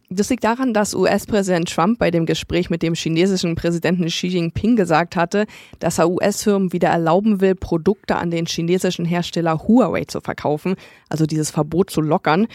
Das 0.10 0.30
liegt 0.30 0.44
daran, 0.44 0.74
dass 0.74 0.94
US-Präsident 0.94 1.74
Trump 1.74 1.98
bei 1.98 2.12
dem 2.12 2.26
Gespräch 2.26 2.70
mit 2.70 2.84
dem 2.84 2.94
chinesischen 2.94 3.56
Präsidenten 3.56 4.06
Xi 4.08 4.28
Jinping 4.28 4.76
gesagt 4.76 5.16
hatte, 5.16 5.46
dass 5.80 5.98
er 5.98 6.10
US-Firmen 6.10 6.74
wieder 6.74 6.90
erlauben 6.90 7.40
will, 7.42 7.56
Produkte 7.56 8.18
an 8.18 8.30
den 8.30 8.46
chinesischen 8.46 9.06
Hersteller 9.06 9.64
Huawei 9.66 10.04
zu 10.04 10.20
verkaufen, 10.20 10.76
also 11.10 11.26
dieses 11.26 11.52
Verbot 11.52 11.90
zu 11.90 12.02
lockern. 12.02 12.48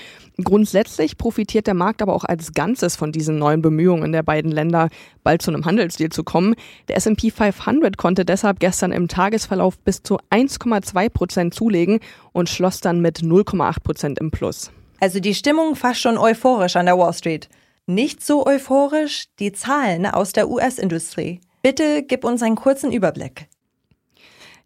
Grundsätzlich 0.45 1.17
profitiert 1.17 1.67
der 1.67 1.75
Markt 1.75 2.03
aber 2.03 2.15
auch 2.15 2.25
als 2.25 2.53
Ganzes 2.53 2.97
von 2.97 3.13
diesen 3.13 3.39
neuen 3.39 3.63
Bemühungen 3.63 4.13
der 4.13 4.23
beiden 4.23 4.53
Länder, 4.53 4.89
bald 5.25 5.41
zu 5.43 5.51
einem 5.51 5.65
Handelsdeal 5.65 6.11
zu 6.11 6.25
kommen. 6.25 6.55
Der 6.89 6.97
S&P 6.99 7.31
500 7.31 7.97
konnte 7.97 8.25
deshalb 8.25 8.61
gestern 8.61 8.93
im 8.93 9.09
Tagesverlauf 9.09 9.79
bis 9.79 10.03
zu 10.03 10.19
1,2 10.31 11.09
Prozent 11.09 11.55
zulegen 11.55 11.99
und 12.33 12.51
schloss 12.51 12.81
dann 12.81 13.01
mit 13.01 13.21
0,8 13.21 13.81
Prozent 13.83 14.19
im 14.21 14.31
Plus. 14.31 14.71
Also 15.01 15.21
die 15.21 15.35
Stimmung 15.35 15.77
fast 15.77 16.01
schon 16.01 16.19
euphorisch 16.19 16.77
an 16.77 16.87
der 16.87 16.99
Wall 16.99 17.13
Street. 17.13 17.49
Nicht 17.87 18.25
so 18.25 18.47
euphorisch 18.47 19.27
die 19.39 19.53
Zahlen 19.53 20.07
aus 20.07 20.33
der 20.33 20.51
US-Industrie. 20.51 21.41
Bitte 21.63 22.03
gib 22.03 22.25
uns 22.25 22.43
einen 22.43 22.57
kurzen 22.57 22.93
Überblick. 22.93 23.49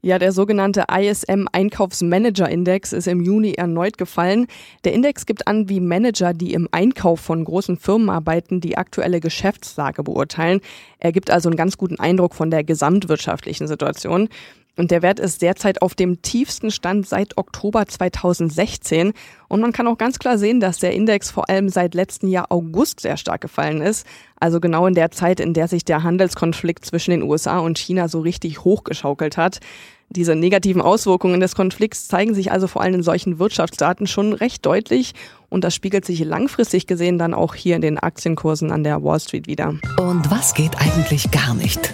Ja, 0.05 0.19
der 0.19 0.33
sogenannte 0.33 0.87
ISM 0.93 1.47
Einkaufsmanager 1.53 2.49
Index 2.49 2.93
ist 2.93 3.07
im 3.07 3.21
Juni 3.21 3.53
erneut 3.53 3.99
gefallen. 3.99 4.49
Der 4.83 4.95
Index 4.95 5.27
gibt 5.27 5.47
an, 5.47 5.69
wie 5.69 5.79
Manager, 5.79 6.35
die 6.35 6.55
im 6.55 6.69
Einkauf 6.73 7.21
von 7.21 7.45
großen 7.45 7.77
Firmen 7.77 8.11
arbeiten, 8.11 8.61
die 8.61 8.77
aktuelle 8.77 9.21
Geschäftslage 9.21 10.03
beurteilen. 10.03 10.61
Er 10.99 11.13
gibt 11.13 11.31
also 11.31 11.49
einen 11.49 11.57
ganz 11.57 11.79
guten 11.79 12.01
Eindruck 12.01 12.35
von 12.35 12.51
der 12.51 12.65
gesamtwirtschaftlichen 12.65 13.69
Situation. 13.69 14.29
Und 14.77 14.91
der 14.91 15.03
Wert 15.03 15.21
ist 15.21 15.43
derzeit 15.43 15.83
auf 15.83 15.95
dem 15.95 16.23
tiefsten 16.23 16.71
Stand 16.71 17.07
seit 17.07 17.37
Oktober 17.37 17.87
2016. 17.87 19.13
Und 19.49 19.61
man 19.61 19.73
kann 19.73 19.87
auch 19.87 19.99
ganz 19.99 20.19
klar 20.19 20.39
sehen, 20.39 20.61
dass 20.61 20.79
der 20.79 20.93
Index 20.95 21.31
vor 21.31 21.51
allem 21.51 21.69
seit 21.69 21.95
letzten 21.95 22.29
Jahr 22.29 22.51
August 22.51 23.01
sehr 23.01 23.19
stark 23.19 23.43
gefallen 23.43 23.83
ist. 23.83 24.07
Also 24.41 24.61
genau 24.61 24.87
in 24.87 24.95
der 24.95 25.11
Zeit, 25.11 25.41
in 25.41 25.53
der 25.53 25.69
sich 25.69 25.85
der 25.85 26.03
Handelskonflikt 26.03 26.87
zwischen 26.87 27.11
den 27.11 27.23
USA 27.23 27.59
und 27.59 27.79
China 27.79 28.09
so 28.09 28.21
richtig 28.21 28.65
hochgeschaukelt 28.65 29.37
hat. 29.37 29.61
Diese 30.09 30.35
negativen 30.35 30.83
Auswirkungen 30.83 31.41
des 31.41 31.55
Konflikts 31.55 32.09
zeigen 32.09 32.35
sich 32.35 32.51
also 32.51 32.67
vor 32.67 32.83
allem 32.83 32.95
in 32.95 33.03
solchen 33.03 33.39
Wirtschaftsdaten 33.39 34.07
schon 34.07 34.33
recht 34.33 34.65
deutlich. 34.65 35.13
Und 35.51 35.65
das 35.65 35.75
spiegelt 35.75 36.07
sich 36.07 36.21
langfristig 36.21 36.87
gesehen 36.87 37.19
dann 37.19 37.35
auch 37.35 37.55
hier 37.55 37.77
in 37.77 37.83
den 37.83 37.99
Aktienkursen 37.99 38.71
an 38.73 38.85
der 38.85 39.03
Wall 39.03 39.21
Street 39.21 39.47
wieder. 39.47 39.75
Und 39.99 40.31
was 40.31 40.55
geht 40.55 40.79
eigentlich 40.79 41.31
gar 41.31 41.55
nicht? 41.55 41.93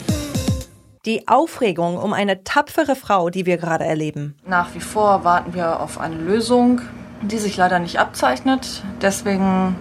Die 1.04 1.28
Aufregung 1.28 1.96
um 1.96 2.12
eine 2.12 2.44
tapfere 2.44 2.96
Frau, 2.96 3.30
die 3.30 3.46
wir 3.46 3.56
gerade 3.56 3.84
erleben. 3.84 4.36
Nach 4.46 4.74
wie 4.74 4.80
vor 4.80 5.24
warten 5.24 5.54
wir 5.54 5.80
auf 5.80 6.00
eine 6.00 6.16
Lösung, 6.16 6.80
die 7.22 7.38
sich 7.38 7.56
leider 7.56 7.78
nicht 7.78 7.98
abzeichnet. 7.98 8.82
Deswegen 9.00 9.76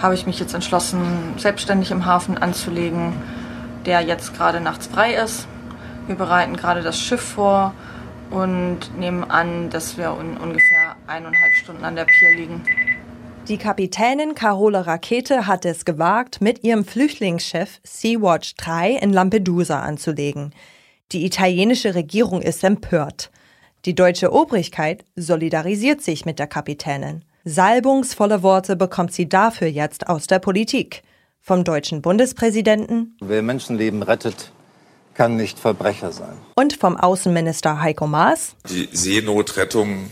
habe 0.00 0.14
ich 0.14 0.26
mich 0.26 0.38
jetzt 0.38 0.54
entschlossen, 0.54 1.34
selbstständig 1.36 1.90
im 1.90 2.06
Hafen 2.06 2.36
anzulegen, 2.36 3.14
der 3.86 4.00
jetzt 4.00 4.34
gerade 4.34 4.60
nachts 4.60 4.86
frei 4.86 5.14
ist. 5.14 5.46
Wir 6.06 6.16
bereiten 6.16 6.56
gerade 6.56 6.82
das 6.82 6.98
Schiff 6.98 7.22
vor 7.22 7.72
und 8.30 8.98
nehmen 8.98 9.24
an, 9.30 9.70
dass 9.70 9.96
wir 9.96 10.16
in 10.20 10.36
ungefähr 10.36 10.96
eineinhalb 11.06 11.52
Stunden 11.62 11.84
an 11.84 11.96
der 11.96 12.04
Pier 12.04 12.34
liegen. 12.36 12.62
Die 13.48 13.58
Kapitänin 13.58 14.36
Carola 14.36 14.82
Rakete 14.82 15.48
hat 15.48 15.64
es 15.64 15.84
gewagt, 15.84 16.40
mit 16.40 16.62
ihrem 16.62 16.84
Flüchtlingschef 16.84 17.80
Sea-Watch 17.82 18.54
3 18.54 18.92
in 18.92 19.12
Lampedusa 19.12 19.80
anzulegen. 19.80 20.54
Die 21.10 21.26
italienische 21.26 21.96
Regierung 21.96 22.40
ist 22.40 22.62
empört. 22.62 23.32
Die 23.84 23.96
deutsche 23.96 24.32
Obrigkeit 24.32 25.04
solidarisiert 25.16 26.02
sich 26.02 26.24
mit 26.24 26.38
der 26.38 26.46
Kapitänin. 26.46 27.24
Salbungsvolle 27.44 28.44
Worte 28.44 28.76
bekommt 28.76 29.12
sie 29.12 29.28
dafür 29.28 29.66
jetzt 29.66 30.08
aus 30.08 30.28
der 30.28 30.38
Politik. 30.38 31.02
Vom 31.40 31.64
deutschen 31.64 32.00
Bundespräsidenten. 32.00 33.16
Wer 33.20 33.42
Menschenleben 33.42 34.04
rettet, 34.04 34.52
kann 35.14 35.34
nicht 35.34 35.58
Verbrecher 35.58 36.12
sein. 36.12 36.38
Und 36.54 36.74
vom 36.74 36.96
Außenminister 36.96 37.82
Heiko 37.82 38.06
Maas. 38.06 38.54
Die 38.70 38.88
Seenotrettung 38.92 40.10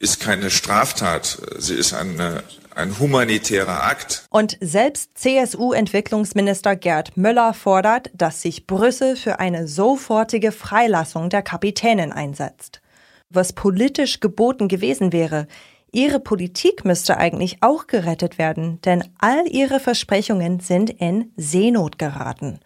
ist 0.00 0.18
keine 0.18 0.50
Straftat. 0.50 1.40
Sie 1.58 1.74
ist 1.74 1.94
eine 1.94 2.42
ein 2.76 2.98
humanitärer 2.98 3.84
Akt. 3.84 4.26
Und 4.30 4.56
selbst 4.60 5.18
CSU-Entwicklungsminister 5.18 6.76
Gerd 6.76 7.16
Müller 7.16 7.54
fordert, 7.54 8.10
dass 8.14 8.42
sich 8.42 8.66
Brüssel 8.66 9.16
für 9.16 9.40
eine 9.40 9.68
sofortige 9.68 10.52
Freilassung 10.52 11.30
der 11.30 11.42
Kapitänin 11.42 12.12
einsetzt. 12.12 12.80
Was 13.30 13.52
politisch 13.52 14.20
geboten 14.20 14.68
gewesen 14.68 15.12
wäre, 15.12 15.46
ihre 15.90 16.20
Politik 16.20 16.84
müsste 16.84 17.16
eigentlich 17.16 17.58
auch 17.62 17.86
gerettet 17.86 18.38
werden, 18.38 18.80
denn 18.82 19.04
all 19.18 19.46
ihre 19.48 19.80
Versprechungen 19.80 20.60
sind 20.60 20.90
in 20.90 21.32
Seenot 21.36 21.98
geraten. 21.98 22.60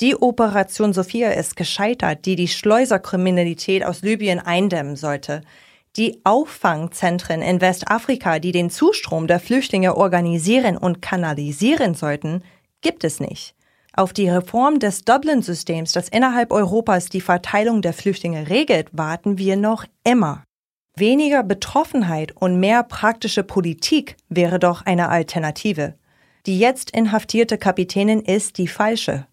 Die 0.00 0.16
Operation 0.16 0.92
Sophia 0.92 1.30
ist 1.30 1.54
gescheitert, 1.54 2.26
die 2.26 2.34
die 2.34 2.48
Schleuserkriminalität 2.48 3.84
aus 3.84 4.02
Libyen 4.02 4.40
eindämmen 4.40 4.96
sollte. 4.96 5.42
Die 5.96 6.20
Auffangzentren 6.24 7.40
in 7.40 7.60
Westafrika, 7.60 8.40
die 8.40 8.50
den 8.50 8.68
Zustrom 8.68 9.28
der 9.28 9.38
Flüchtlinge 9.38 9.96
organisieren 9.96 10.76
und 10.76 11.00
kanalisieren 11.00 11.94
sollten, 11.94 12.42
gibt 12.80 13.04
es 13.04 13.20
nicht. 13.20 13.54
Auf 13.92 14.12
die 14.12 14.28
Reform 14.28 14.80
des 14.80 15.04
Dublin-Systems, 15.04 15.92
das 15.92 16.08
innerhalb 16.08 16.50
Europas 16.50 17.06
die 17.06 17.20
Verteilung 17.20 17.80
der 17.80 17.92
Flüchtlinge 17.92 18.48
regelt, 18.48 18.88
warten 18.90 19.38
wir 19.38 19.56
noch 19.56 19.84
immer. 20.02 20.42
Weniger 20.96 21.44
Betroffenheit 21.44 22.32
und 22.36 22.58
mehr 22.58 22.82
praktische 22.82 23.44
Politik 23.44 24.16
wäre 24.28 24.58
doch 24.58 24.84
eine 24.84 25.10
Alternative. 25.10 25.94
Die 26.46 26.58
jetzt 26.58 26.90
inhaftierte 26.90 27.56
Kapitänin 27.56 28.20
ist 28.20 28.58
die 28.58 28.68
falsche. 28.68 29.26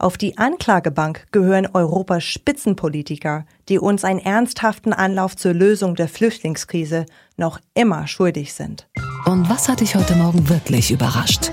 Auf 0.00 0.16
die 0.16 0.38
Anklagebank 0.38 1.26
gehören 1.32 1.66
Europas 1.74 2.22
Spitzenpolitiker, 2.22 3.44
die 3.68 3.80
uns 3.80 4.04
einen 4.04 4.20
ernsthaften 4.20 4.92
Anlauf 4.92 5.34
zur 5.34 5.52
Lösung 5.52 5.96
der 5.96 6.06
Flüchtlingskrise 6.06 7.04
noch 7.36 7.58
immer 7.74 8.06
schuldig 8.06 8.54
sind. 8.54 8.88
Und 9.26 9.50
was 9.50 9.68
hat 9.68 9.80
dich 9.80 9.96
heute 9.96 10.14
Morgen 10.14 10.48
wirklich 10.48 10.92
überrascht? 10.92 11.50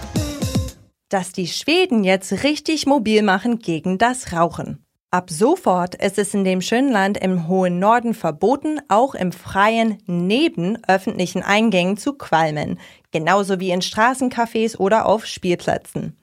Dass 1.09 1.31
die 1.31 1.47
Schweden 1.47 2.03
jetzt 2.03 2.43
richtig 2.43 2.85
mobil 2.85 3.23
machen 3.23 3.57
gegen 3.57 3.97
das 3.97 4.31
Rauchen. 4.31 4.85
Ab 5.09 5.31
sofort 5.31 5.95
ist 5.95 6.19
es 6.19 6.33
in 6.35 6.43
dem 6.43 6.61
schönen 6.61 6.91
Land 6.91 7.17
im 7.17 7.47
hohen 7.47 7.79
Norden 7.79 8.13
verboten, 8.13 8.79
auch 8.89 9.15
im 9.15 9.31
Freien 9.31 9.97
neben 10.05 10.77
öffentlichen 10.87 11.41
Eingängen 11.41 11.97
zu 11.97 12.13
qualmen, 12.13 12.79
genauso 13.11 13.59
wie 13.59 13.71
in 13.71 13.81
Straßencafés 13.81 14.77
oder 14.77 15.07
auf 15.07 15.25
Spielplätzen. 15.25 16.15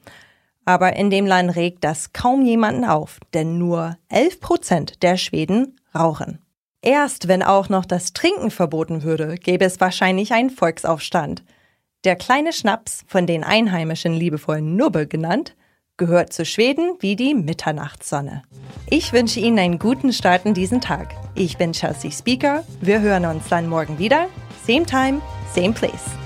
Aber 0.64 0.94
in 0.96 1.10
dem 1.10 1.26
Land 1.26 1.56
regt 1.56 1.84
das 1.84 2.12
kaum 2.12 2.42
jemanden 2.42 2.84
auf, 2.84 3.18
denn 3.34 3.58
nur 3.58 3.96
11 4.08 4.40
Prozent 4.40 5.02
der 5.02 5.16
Schweden 5.16 5.80
rauchen. 5.94 6.38
Erst 6.82 7.28
wenn 7.28 7.42
auch 7.42 7.68
noch 7.68 7.84
das 7.84 8.12
Trinken 8.12 8.50
verboten 8.50 9.02
würde, 9.02 9.36
gäbe 9.36 9.64
es 9.64 9.80
wahrscheinlich 9.80 10.32
einen 10.32 10.50
Volksaufstand. 10.50 11.44
Der 12.04 12.16
kleine 12.16 12.52
Schnaps, 12.52 13.04
von 13.06 13.26
den 13.26 13.44
Einheimischen 13.44 14.14
liebevoll 14.14 14.60
Nubbe 14.60 15.06
genannt, 15.06 15.54
gehört 15.96 16.32
zu 16.32 16.44
Schweden 16.44 16.96
wie 16.98 17.14
die 17.14 17.34
Mitternachtssonne. 17.34 18.42
Ich 18.90 19.12
wünsche 19.12 19.38
Ihnen 19.38 19.58
einen 19.60 19.78
guten 19.78 20.12
Start 20.12 20.44
in 20.44 20.54
diesen 20.54 20.80
Tag. 20.80 21.14
Ich 21.36 21.58
bin 21.58 21.72
Chelsea 21.72 22.10
Speaker. 22.10 22.64
Wir 22.80 23.00
hören 23.00 23.26
uns 23.26 23.48
dann 23.48 23.68
morgen 23.68 23.98
wieder. 23.98 24.26
Same 24.66 24.84
time, 24.84 25.20
same 25.54 25.72
place. 25.72 26.21